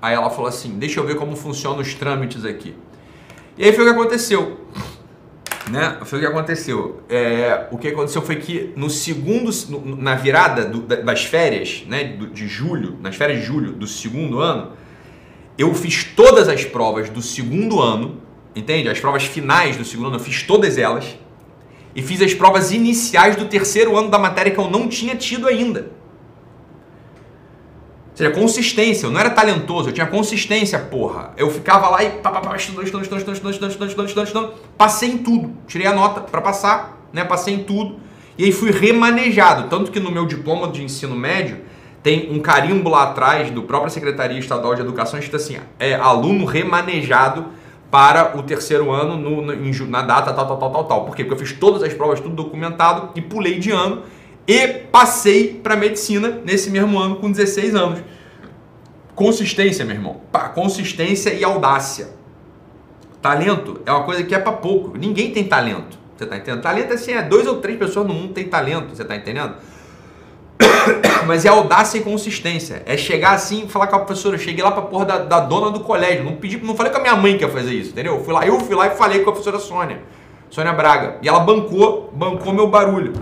[0.00, 2.74] Aí ela falou assim: "Deixa eu ver como funcionam os trâmites aqui".
[3.58, 4.60] E aí foi o que aconteceu.
[5.70, 5.98] Né?
[6.04, 7.02] Foi o que aconteceu.
[7.08, 12.04] É, o que aconteceu foi que no segundo, no, na virada do, das férias, né,
[12.04, 14.72] de julho, nas férias de julho do segundo ano,
[15.60, 18.20] eu fiz todas as provas do segundo ano,
[18.54, 18.88] entende?
[18.88, 21.16] As provas finais do segundo ano, eu fiz todas elas,
[21.94, 25.46] e fiz as provas iniciais do terceiro ano da matéria que eu não tinha tido
[25.46, 25.90] ainda.
[28.10, 31.32] Ou seja, consistência, eu não era talentoso, eu tinha consistência, porra.
[31.36, 35.10] Eu ficava lá e pá, estudando, estudando, estudando, estudando, estudando, estudando, estudando, estudando, estudando, passei
[35.10, 35.52] em tudo.
[35.66, 37.24] Tirei a nota para passar, né?
[37.24, 37.98] Passei em tudo.
[38.36, 41.58] E aí fui remanejado, tanto que no meu diploma de ensino médio
[42.02, 46.44] tem um carimbo lá atrás do própria Secretaria Estadual de Educação escrito assim, é aluno
[46.44, 47.46] remanejado
[47.90, 51.04] para o terceiro ano no, no, na data tal, tal, tal, tal, tal.
[51.04, 51.24] Por quê?
[51.24, 54.02] Porque eu fiz todas as provas, tudo documentado e pulei de ano
[54.46, 58.00] e passei para medicina nesse mesmo ano com 16 anos.
[59.14, 60.20] Consistência, meu irmão.
[60.54, 62.08] Consistência e audácia.
[63.20, 64.96] Talento é uma coisa que é para pouco.
[64.96, 65.98] Ninguém tem talento.
[66.16, 66.62] Você tá entendendo?
[66.62, 68.94] Talento é assim, é dois ou três pessoas no mundo tem talento.
[68.94, 69.56] Você tá entendendo?
[71.26, 72.82] Mas é audácia e consistência.
[72.86, 74.36] É chegar assim e falar com a professora.
[74.36, 76.24] Eu cheguei lá pra porra da, da, dona do colégio.
[76.24, 78.16] Não pedi, não falei com a minha mãe que ia fazer isso, entendeu?
[78.16, 80.02] Eu fui lá, eu fui lá e falei com a professora Sônia.
[80.48, 81.18] Sônia Braga.
[81.22, 83.12] E ela bancou, bancou meu barulho.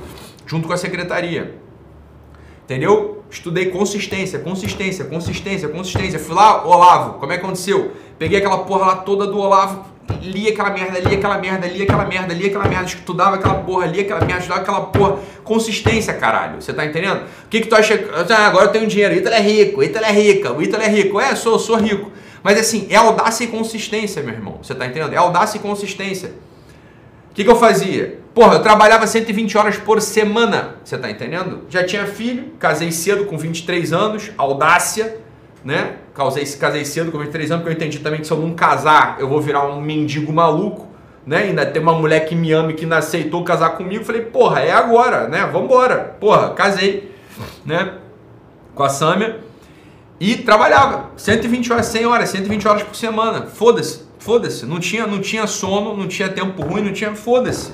[0.46, 1.58] Junto com a secretaria.
[2.64, 3.22] Entendeu?
[3.30, 6.18] Estudei consistência, consistência, consistência, consistência.
[6.18, 7.92] Fui lá, Olavo, como é que aconteceu?
[8.18, 9.84] Peguei aquela porra lá toda do Olavo,
[10.20, 13.86] lia aquela merda, lia aquela merda, lia aquela merda, lia aquela merda, estudava aquela porra,
[13.86, 15.18] lia aquela merda, estudava aquela porra.
[15.44, 16.60] Consistência, caralho.
[16.60, 17.22] Você tá entendendo?
[17.44, 17.94] O que que tu acha?
[18.30, 19.14] Ah, agora eu tenho dinheiro.
[19.14, 21.20] Ítalo é rico, Ítalo é rica, o Ítalo é rico.
[21.20, 22.10] É, sou, sou rico.
[22.42, 24.58] Mas assim, é audácia e consistência, meu irmão.
[24.62, 25.12] Você tá entendendo?
[25.12, 26.32] É audácia e consistência.
[27.30, 28.18] O que que eu fazia?
[28.34, 30.76] Porra, eu trabalhava 120 horas por semana.
[30.84, 31.64] Você tá entendendo?
[31.68, 35.16] Já tinha filho, casei cedo com 23 anos, audácia
[35.64, 35.96] né?
[36.14, 39.16] Casei, casei cedo com 23 anos, porque eu entendi também que se eu não casar,
[39.18, 40.88] eu vou virar um mendigo maluco,
[41.26, 41.44] né?
[41.44, 44.04] Ainda tem uma mulher que me ama e que não aceitou casar comigo.
[44.04, 45.46] Falei, porra, é agora, né?
[45.46, 46.16] Vambora.
[46.18, 47.14] Porra, casei,
[47.64, 47.94] né?
[48.74, 49.40] Com a Sâmia.
[50.20, 53.46] E trabalhava 120 horas, 100 horas, 120 horas por semana.
[53.46, 54.66] Foda-se, foda-se.
[54.66, 57.14] Não tinha, não tinha sono, não tinha tempo ruim, não tinha.
[57.14, 57.72] Foda-se.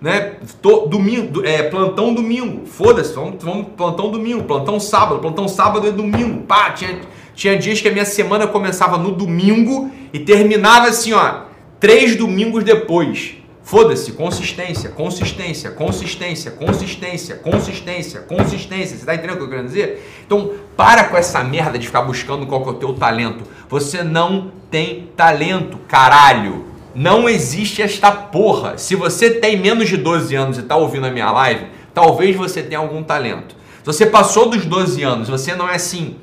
[0.00, 0.36] Né?
[0.60, 2.66] Tô, domingo, é, plantão domingo.
[2.66, 6.42] Foda-se, vamos, vamos plantão domingo, plantão sábado, plantão sábado é domingo.
[6.42, 7.00] Pá, tinha
[7.34, 11.42] tinha dias que a minha semana começava no domingo e terminava assim, ó,
[11.80, 13.36] três domingos depois.
[13.62, 18.96] Foda-se, consistência, consistência, consistência, consistência, consistência, consistência.
[18.96, 20.22] Você tá entendendo o que eu quero dizer?
[20.26, 23.44] Então, para com essa merda de ficar buscando qual que é o teu talento.
[23.68, 26.66] Você não tem talento, caralho.
[26.94, 28.76] Não existe esta porra.
[28.76, 32.62] Se você tem menos de 12 anos e tá ouvindo a minha live, talvez você
[32.62, 33.54] tenha algum talento.
[33.78, 36.16] Se você passou dos 12 anos, você não é assim,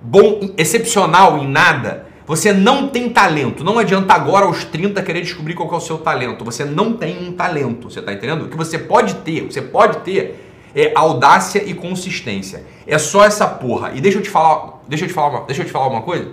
[0.00, 3.62] bom, excepcional em nada, você não tem talento.
[3.62, 6.44] Não adianta agora aos 30 querer descobrir qual é o seu talento.
[6.44, 8.46] Você não tem um talento, você está entendendo?
[8.46, 10.42] O que você pode ter, você pode ter
[10.74, 12.64] é audácia e consistência.
[12.86, 13.92] É só essa porra.
[13.94, 16.30] E deixa eu te falar, deixa eu te falar, deixa eu te falar uma coisa.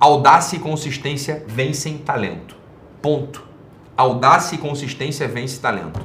[0.00, 2.56] Audácia e consistência vencem talento.
[3.00, 3.44] Ponto.
[3.96, 6.00] Audácia e consistência vence talento.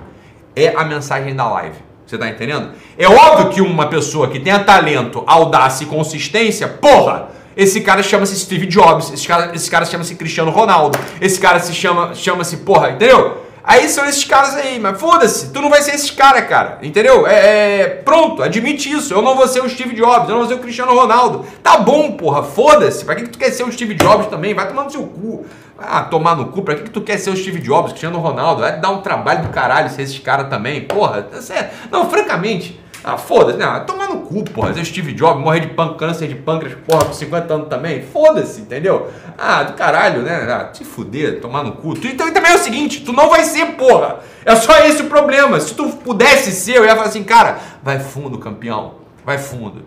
[0.56, 1.89] É a mensagem da live.
[2.10, 2.72] Você tá entendendo?
[2.98, 8.36] É óbvio que uma pessoa que tenha talento, audácia e consistência, porra, esse cara chama-se
[8.36, 12.90] Steve Jobs, esse cara, esse cara chama-se Cristiano Ronaldo, esse cara se chama, chama-se, porra,
[12.90, 13.46] entendeu?
[13.64, 17.28] Aí são esses caras aí, mas foda-se, tu não vai ser esse cara, cara, entendeu?
[17.28, 20.48] É, é, pronto, admite isso, eu não vou ser o Steve Jobs, eu não vou
[20.48, 21.46] ser o Cristiano Ronaldo.
[21.62, 24.54] Tá bom, porra, foda-se, pra que, que tu quer ser o Steve Jobs também?
[24.54, 25.46] Vai tomar no seu cu.
[25.78, 28.62] Ah, tomar no cu, pra que, que tu quer ser o Steve Jobs, Cristiano Ronaldo?
[28.62, 31.22] Vai dar um trabalho do caralho ser esses caras também, porra.
[31.22, 31.90] Tá certo.
[31.90, 33.84] Não, francamente, ah, foda-se, né?
[33.88, 34.74] Tomar no cu, porra.
[34.74, 38.02] Ser o Steve Jobs, morrer de pan câncer de pâncreas, porra, com 50 anos também.
[38.02, 39.10] Foda-se, entendeu?
[39.38, 40.48] Ah, do caralho, né?
[40.52, 41.94] Ah, te fuder, tomar no cu.
[42.04, 44.20] Então também é o seguinte, tu não vai ser, porra.
[44.46, 45.60] É só esse o problema.
[45.60, 48.96] Se tu pudesse ser, eu ia falar assim, cara, vai fundo, campeão.
[49.26, 49.84] Vai fundo.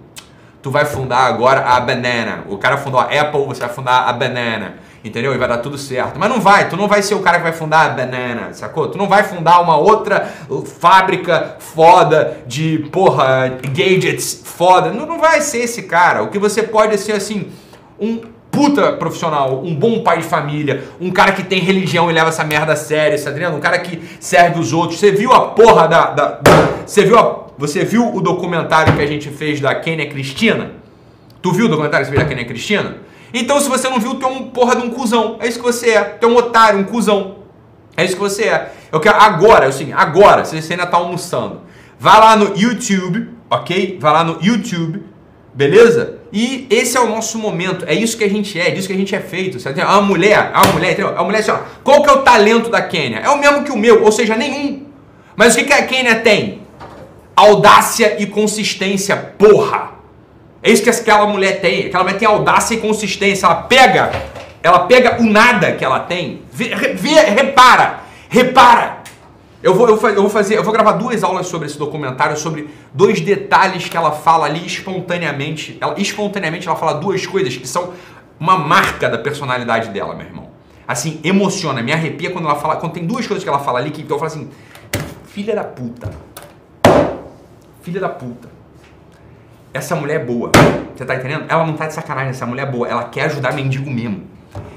[0.62, 2.44] Tu vai fundar agora a Banana.
[2.48, 5.34] O cara fundou a Apple, você vai fundar a Banana entendeu?
[5.34, 6.18] E vai dar tudo certo.
[6.18, 8.88] Mas não vai, tu não vai ser o cara que vai fundar a Banana, sacou?
[8.88, 10.28] Tu não vai fundar uma outra
[10.80, 14.90] fábrica foda de, porra, gadgets foda.
[14.90, 16.22] Não, não vai ser esse cara.
[16.22, 17.50] O que você pode ser, assim,
[17.98, 22.28] um puta profissional, um bom pai de família, um cara que tem religião e leva
[22.28, 23.56] essa merda a sério, tá entendendo?
[23.56, 25.00] Um cara que serve os outros.
[25.00, 26.10] Você viu a porra da...
[26.10, 30.08] da, da você viu a, você viu o documentário que a gente fez da Kênia
[30.08, 30.72] Cristina?
[31.40, 32.96] Tu viu o documentário que você fez da Kênia Cristina?
[33.32, 35.36] Então, se você não viu, tu é um porra de um cuzão.
[35.40, 36.02] É isso que você é.
[36.02, 37.36] Tu é um otário, um cuzão.
[37.96, 38.72] É isso que você é.
[38.90, 41.60] Eu quero agora, assim, agora, se você ainda tá almoçando,
[41.98, 43.98] vai lá no YouTube, ok?
[44.00, 45.02] Vai lá no YouTube,
[45.52, 46.18] beleza?
[46.32, 47.84] E esse é o nosso momento.
[47.86, 49.60] É isso que a gente é, é disso que a gente é feito.
[49.60, 49.80] Sabe?
[49.80, 51.16] A mulher, a mulher, entendeu?
[51.16, 53.18] A mulher assim, ó, qual que é o talento da Kênia?
[53.18, 54.86] É o mesmo que o meu, ou seja, nenhum.
[55.36, 56.62] Mas o que, que a Kênia tem?
[57.36, 59.91] Audácia e consistência, porra.
[60.62, 61.86] É isso que aquela mulher tem.
[61.86, 63.46] Aquela mulher tem audácia e consistência.
[63.46, 64.12] Ela pega,
[64.62, 66.42] ela pega o nada que ela tem.
[66.52, 69.02] Vê, vê, repara, repara.
[69.62, 73.20] Eu vou, eu, vou, fazer, eu vou gravar duas aulas sobre esse documentário, sobre dois
[73.20, 75.78] detalhes que ela fala ali espontaneamente.
[75.80, 77.92] Ela, espontaneamente ela fala duas coisas que são
[78.38, 80.50] uma marca da personalidade dela, meu irmão.
[80.86, 82.76] Assim, emociona, me arrepia quando ela fala.
[82.76, 84.50] Quando tem duas coisas que ela fala ali que eu falo assim,
[85.26, 86.10] filha da puta.
[87.82, 88.51] Filha da puta.
[89.72, 90.50] Essa mulher é boa.
[90.94, 91.46] Você tá entendendo?
[91.48, 92.86] Ela não tá de sacanagem, essa mulher é boa.
[92.86, 94.24] Ela quer ajudar mendigo mesmo.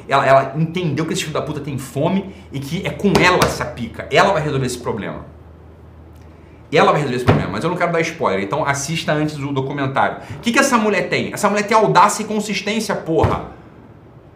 [0.08, 3.40] Ela, ela entendeu que esse filho da puta tem fome e que é com ela
[3.44, 4.08] essa pica.
[4.12, 5.26] Ela vai resolver esse problema.
[6.72, 9.52] Ela vai resolver esse problema, mas eu não quero dar spoiler, então assista antes do
[9.54, 10.18] documentário.
[10.38, 11.34] O que, que essa mulher tem?
[11.34, 13.46] Essa mulher tem audácia e consistência, porra.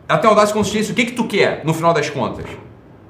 [0.07, 0.91] Ela tem audácia e consistência.
[0.91, 2.45] O que, que tu quer no final das contas?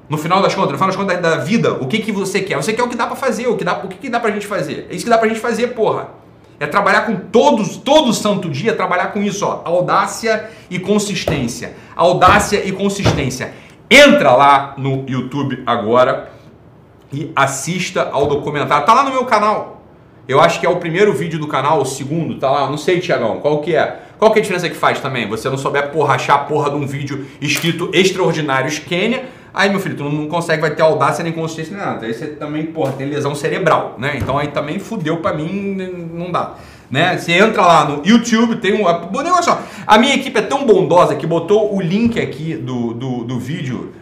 [0.08, 2.56] No final das contas, no final das contas da, vida, o que, que você quer?
[2.56, 4.30] Você quer o que dá pra fazer, o que dá, o que, que dá pra
[4.32, 4.88] gente fazer?
[4.90, 6.19] É isso que dá pra gente fazer, porra.
[6.60, 9.62] É trabalhar com todos, todo santo dia, trabalhar com isso, ó.
[9.64, 11.74] Audácia e consistência.
[11.96, 13.54] Audácia e consistência.
[13.90, 16.30] Entra lá no YouTube agora
[17.10, 18.84] e assista ao documentário.
[18.84, 19.82] Tá lá no meu canal.
[20.28, 22.68] Eu acho que é o primeiro vídeo do canal, o segundo, tá lá.
[22.68, 24.02] Não sei, Tiagão, qual que é?
[24.18, 25.26] Qual que é a diferença que faz também?
[25.28, 29.80] Você não souber porra, achar a porra de um vídeo escrito Extraordinários Quênia Aí, meu
[29.80, 32.06] filho, tu não consegue, vai ter audácia nem consciência nem nada.
[32.06, 34.12] Aí você também, porra, tem lesão cerebral, né?
[34.16, 35.76] Então aí também fudeu pra mim,
[36.12, 36.54] não dá.
[36.90, 37.16] Né?
[37.16, 38.84] Você entra lá no YouTube, tem um.
[38.84, 43.24] O negócio, a minha equipe é tão bondosa que botou o link aqui do, do,
[43.24, 43.92] do vídeo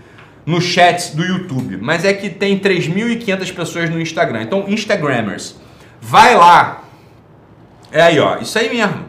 [0.46, 1.76] no chat do YouTube.
[1.82, 4.42] Mas é que tem 3.500 pessoas no Instagram.
[4.42, 5.56] Então, Instagrammers,
[6.00, 6.84] vai lá.
[7.92, 8.38] É aí, ó.
[8.38, 9.04] Isso aí mesmo.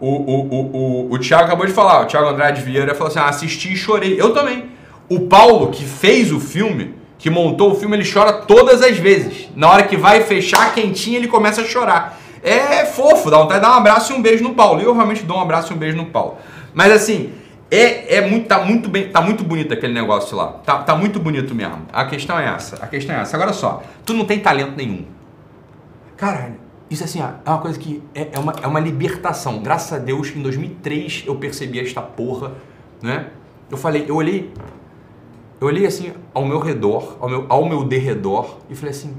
[0.00, 3.18] O, o, o, o, o Thiago acabou de falar, o Thiago Andrade Vieira falou assim:
[3.18, 4.18] ah, assisti e chorei.
[4.18, 4.72] Eu também.
[5.08, 9.48] O Paulo, que fez o filme, que montou o filme, ele chora todas as vezes.
[9.54, 12.20] Na hora que vai fechar quentinho, ele começa a chorar.
[12.42, 14.80] É fofo, dá vontade de dar um abraço e um beijo no Paulo.
[14.80, 16.36] Eu realmente dou um abraço e um beijo no Paulo.
[16.74, 17.32] Mas assim,
[17.70, 20.48] é, é muito, tá muito bem, tá muito bonito aquele negócio lá.
[20.64, 21.86] Tá, tá muito bonito mesmo.
[21.92, 22.76] A questão é essa.
[22.76, 23.36] A questão é essa.
[23.36, 25.06] Agora só, tu não tem talento nenhum.
[26.16, 26.56] Caralho,
[26.90, 29.60] isso assim, ó, é uma coisa que é, é, uma, é uma libertação.
[29.60, 32.52] Graças a Deus, em 2003 eu percebi esta porra,
[33.02, 33.28] né?
[33.70, 34.52] Eu falei, eu olhei
[35.60, 39.14] eu olhei assim ao meu redor, ao meu, ao meu derredor e falei assim: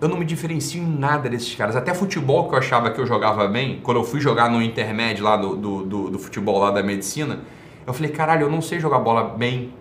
[0.00, 1.76] eu não me diferencio em nada desses caras.
[1.76, 5.24] Até futebol que eu achava que eu jogava bem, quando eu fui jogar no intermédio
[5.24, 7.40] lá do, do, do, do futebol lá da medicina,
[7.86, 9.72] eu falei: caralho, eu não sei jogar bola bem.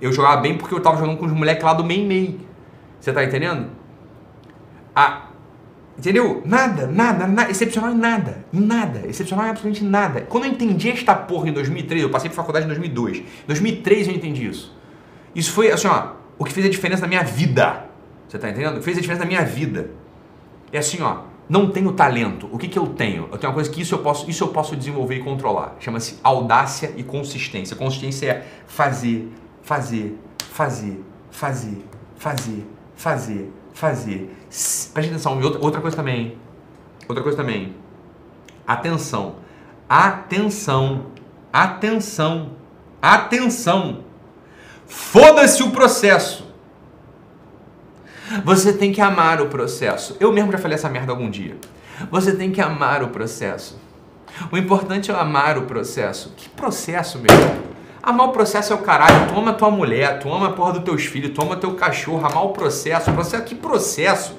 [0.00, 2.40] Eu jogava bem porque eu tava jogando com os moleques lá do meio-meio.
[3.00, 3.70] Você tá entendendo?
[5.98, 6.42] Entendeu?
[6.44, 10.20] Nada, nada, nada, excepcional em nada, em nada, excepcional em absolutamente nada.
[10.20, 13.18] Quando eu entendi esta porra em 2003, eu passei por faculdade em 2002.
[13.18, 14.75] Em 2003 eu entendi isso.
[15.36, 17.84] Isso foi assim, ó, o que fez a diferença na minha vida.
[18.26, 18.82] Você tá entendendo?
[18.82, 19.90] Fez a diferença na minha vida.
[20.72, 22.48] É assim, ó, não tenho talento.
[22.50, 23.28] O que, que eu tenho?
[23.30, 25.76] Eu tenho uma coisa que isso eu posso, isso eu posso desenvolver e controlar.
[25.78, 27.76] Chama-se audácia e consistência.
[27.76, 29.30] Consistência é fazer,
[29.62, 30.18] fazer,
[30.52, 31.84] fazer, fazer,
[32.16, 34.36] fazer, fazer, fazer.
[34.48, 36.38] Preste atenção, outra coisa também.
[37.06, 37.74] Outra coisa também.
[38.66, 39.36] Atenção.
[39.86, 41.08] Atenção.
[41.52, 42.52] Atenção.
[43.02, 44.05] Atenção.
[44.86, 46.46] Foda-se o processo.
[48.44, 50.16] Você tem que amar o processo.
[50.18, 51.56] Eu mesmo já falei essa merda algum dia.
[52.10, 53.78] Você tem que amar o processo.
[54.50, 56.34] O importante é amar o processo.
[56.36, 57.56] Que processo, meu irmão?
[58.02, 59.28] Amar o processo é o caralho.
[59.28, 62.24] Tu ama tua mulher, tu ama a porra dos teus filhos, tu ama teu cachorro.
[62.24, 63.12] Amar o processo.
[63.12, 64.34] processo que processo?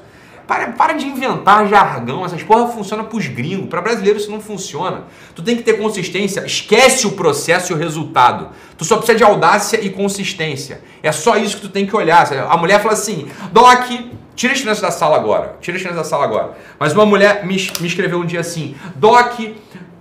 [0.48, 3.68] Para, para de inventar jargão, essas porra funcionam pros gringos.
[3.68, 5.04] Para brasileiro isso não funciona.
[5.36, 6.46] Tu tem que ter consistência.
[6.46, 8.50] Esquece o processo e o resultado.
[8.78, 10.82] Tu só precisa de audácia e consistência.
[11.04, 12.26] É só isso que tu tem que olhar.
[12.50, 13.90] A mulher fala assim: Doc,
[14.36, 15.58] tira as crianças da sala agora.
[15.60, 16.58] Tira as crianças da sala agora.
[16.80, 19.38] Mas uma mulher me, me escreveu um dia assim: Doc,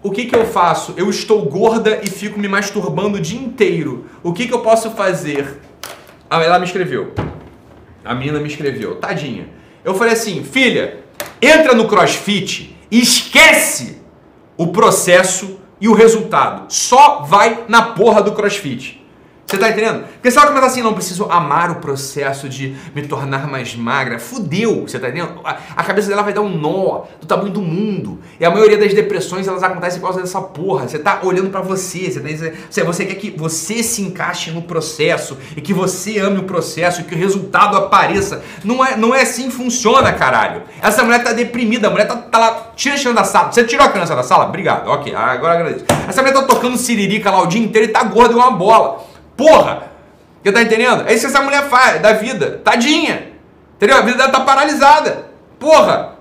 [0.00, 0.94] o que, que eu faço?
[0.96, 4.06] Eu estou gorda e fico me masturbando o dia inteiro.
[4.22, 5.60] O que, que eu posso fazer?
[6.30, 7.12] Ela me escreveu.
[8.04, 8.94] A menina me escreveu.
[8.94, 9.55] Tadinha.
[9.86, 11.04] Eu falei assim, filha,
[11.40, 14.02] entra no CrossFit e esquece
[14.56, 16.64] o processo e o resultado.
[16.68, 19.05] Só vai na porra do CrossFit.
[19.46, 20.04] Você tá entendendo?
[20.14, 24.18] Porque se ela começar assim, não preciso amar o processo de me tornar mais magra,
[24.18, 25.40] fudeu, você tá entendendo?
[25.44, 28.18] A, a, cabeça dela vai dar um nó do tamanho do mundo.
[28.40, 30.88] E a maioria das depressões elas acontecem por causa dessa porra.
[30.88, 35.38] Você tá olhando para você, você, tá, você quer que você se encaixe no processo
[35.56, 38.42] e que você ame o processo e que o resultado apareça.
[38.64, 40.62] Não é, não é assim que funciona, caralho.
[40.82, 43.52] Essa mulher tá deprimida, a mulher tá, tá lá, tira a da sala.
[43.52, 44.46] Você tirou a criança da sala?
[44.46, 45.84] Obrigado, ok, agora agradeço.
[46.08, 49.06] Essa mulher tá tocando siririca lá o dia inteiro e tá gorda e uma bola.
[49.36, 49.90] Porra!
[50.42, 51.04] Você tá entendendo?
[51.06, 52.60] É isso que essa mulher faz da vida.
[52.62, 53.32] Tadinha.
[53.76, 53.96] Entendeu?
[53.96, 55.26] A vida dela tá paralisada.
[55.58, 56.16] Porra!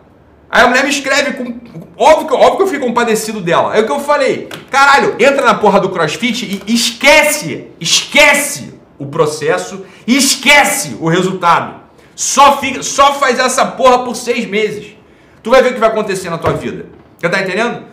[0.49, 1.59] Aí a mulher me escreve com.
[1.97, 3.75] Óbvio que, óbvio que eu fico compadecido dela.
[3.75, 4.49] É o que eu falei.
[4.69, 11.81] Caralho, entra na porra do crossfit e esquece, esquece o processo e esquece o resultado.
[12.15, 14.95] Só, fica, só faz essa porra por seis meses.
[15.43, 16.85] Tu vai ver o que vai acontecer na tua vida.
[17.17, 17.83] Você tá entendendo?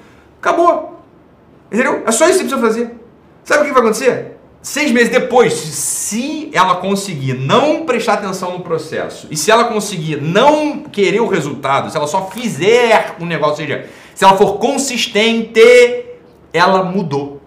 [0.41, 1.05] Acabou.
[1.71, 2.03] Entendeu?
[2.07, 2.97] É só isso que você precisa fazer.
[3.45, 4.32] Sabe o que vai acontecer?
[4.63, 10.23] Seis meses depois, se ela conseguir não prestar atenção no processo e se ela conseguir
[10.23, 14.59] não querer o resultado, se ela só fizer um negócio, ou seja, se ela for
[14.59, 15.61] consistente,
[16.53, 17.43] ela mudou.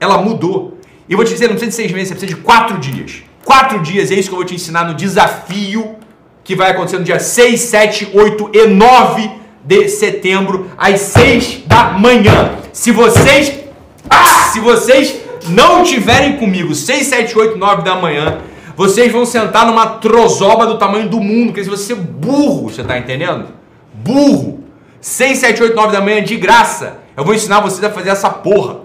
[0.00, 0.76] Ela mudou.
[1.08, 3.22] E eu vou te dizer, não precisa de seis meses, você precisa de quatro dias.
[3.44, 5.96] Quatro dias, é isso que eu vou te ensinar no desafio
[6.42, 9.30] que vai acontecer no dia 6, 7, 8 e 9
[9.64, 12.56] de setembro, às 6 da manhã.
[12.72, 13.52] Se vocês.
[14.08, 18.38] Ah, se vocês não tiverem comigo 6, 7, 8, 9 da manhã,
[18.76, 22.98] vocês vão sentar numa trozoba do tamanho do mundo, que você é burro, você tá
[22.98, 23.46] entendendo?
[23.94, 24.64] Burro!
[25.00, 26.98] 6, 7, 8, 9 da manhã de graça.
[27.16, 28.80] Eu vou ensinar vocês a fazer essa porra.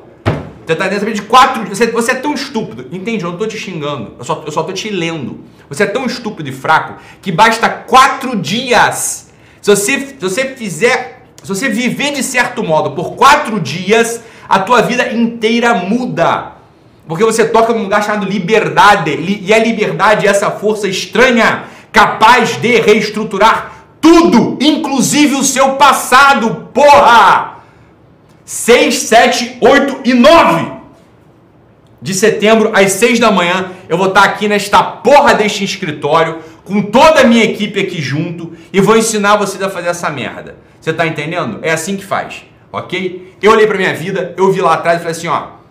[0.66, 2.88] Você tá dentro de quatro você, você é tão estúpido.
[2.91, 3.24] Entende?
[3.24, 4.14] Eu não tô te xingando.
[4.18, 5.41] Eu só, eu só tô te lendo.
[5.68, 9.32] Você é tão estúpido e fraco que basta quatro dias.
[9.62, 11.26] Se você, se você fizer.
[11.43, 14.22] Se você viver de certo modo por quatro dias,
[14.52, 16.54] a tua vida inteira muda.
[17.08, 19.12] Porque você toca num lugar chamado liberdade.
[19.41, 23.72] E a liberdade é essa força estranha, capaz de reestruturar
[24.02, 27.60] tudo, inclusive o seu passado, porra!
[28.43, 30.72] 6, 7, 8 e 9
[32.02, 36.82] de setembro, às 6 da manhã, eu vou estar aqui nesta porra deste escritório, com
[36.82, 40.58] toda a minha equipe aqui junto, e vou ensinar vocês a fazer essa merda.
[40.80, 41.60] Você tá entendendo?
[41.62, 43.36] É assim que faz, ok?
[43.42, 45.62] Eu olhei pra minha vida, eu vi lá atrás e falei assim, ó,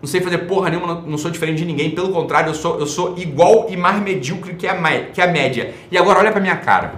[0.00, 2.86] não sei fazer porra nenhuma, não sou diferente de ninguém, pelo contrário, eu sou, eu
[2.86, 4.76] sou igual e mais medíocre que a,
[5.12, 5.74] que a média.
[5.90, 6.94] E agora olha pra minha cara.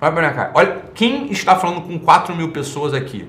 [0.00, 0.50] Olha pra minha cara.
[0.54, 3.26] Olha, quem está falando com 4 mil pessoas aqui?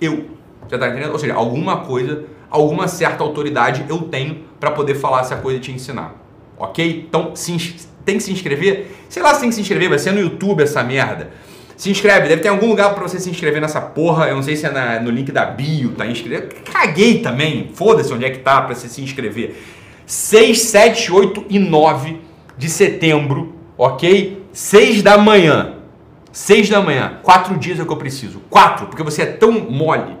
[0.00, 0.30] Eu.
[0.66, 1.12] Você tá entendendo?
[1.12, 5.60] Ou seja, alguma coisa, alguma certa autoridade eu tenho para poder falar essa coisa e
[5.60, 6.14] te ensinar.
[6.56, 7.06] Ok?
[7.06, 8.90] Então, se, tem que se inscrever?
[9.08, 11.30] Sei lá se tem que se inscrever, vai ser no YouTube essa merda.
[11.76, 14.28] Se inscreve, deve ter algum lugar para você se inscrever nessa porra.
[14.28, 16.62] Eu não sei se é na, no link da bio, tá inscrito.
[16.70, 17.70] Caguei também.
[17.74, 19.56] Foda-se onde é que tá para você se inscrever.
[20.06, 22.20] 6, 7, 8 e 9
[22.56, 24.44] de setembro, ok?
[24.52, 25.76] 6 da manhã.
[26.32, 28.40] 6 da manhã, 4 dias é o que eu preciso.
[28.48, 30.16] 4, porque você é tão mole.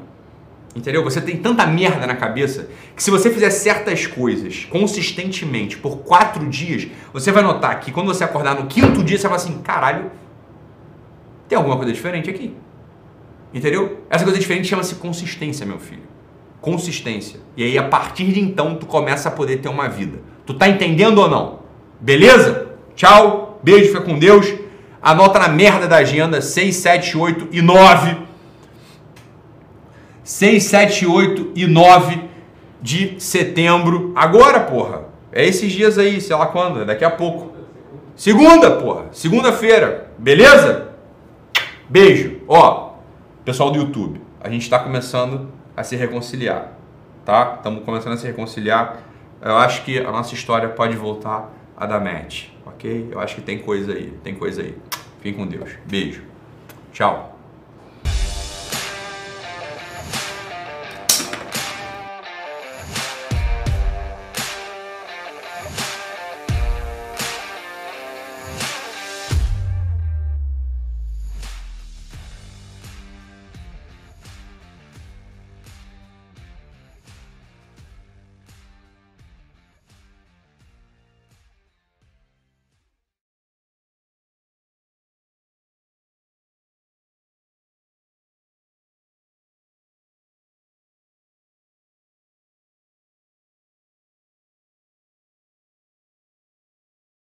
[0.74, 1.04] Entendeu?
[1.04, 6.48] Você tem tanta merda na cabeça que se você fizer certas coisas consistentemente por 4
[6.48, 10.10] dias, você vai notar que quando você acordar no quinto dia, você vai assim: caralho,
[11.52, 12.56] tem alguma coisa diferente aqui.
[13.52, 14.04] Entendeu?
[14.08, 16.04] Essa coisa diferente chama-se consistência, meu filho.
[16.62, 17.40] Consistência.
[17.54, 20.20] E aí, a partir de então, tu começa a poder ter uma vida.
[20.46, 21.58] Tu tá entendendo ou não?
[22.00, 22.68] Beleza?
[22.96, 24.54] Tchau, beijo, fica com Deus.
[25.02, 28.16] Anota na merda da agenda 6, 7, 8 e 9.
[30.24, 32.18] 6, 7, 8 e 9
[32.80, 34.12] de setembro.
[34.16, 35.02] Agora, porra.
[35.30, 37.52] É esses dias aí, sei lá quando, é daqui a pouco.
[38.16, 39.06] Segunda, porra.
[39.12, 40.12] Segunda-feira.
[40.16, 40.91] Beleza?
[41.92, 42.40] Beijo.
[42.48, 42.94] Ó,
[43.44, 46.72] pessoal do YouTube, a gente está começando a se reconciliar,
[47.22, 47.56] tá?
[47.58, 49.02] Estamos começando a se reconciliar.
[49.42, 53.10] Eu acho que a nossa história pode voltar a dar match, ok?
[53.12, 54.74] Eu acho que tem coisa aí, tem coisa aí.
[55.18, 55.68] Fiquem com Deus.
[55.84, 56.22] Beijo.
[56.94, 57.31] Tchau.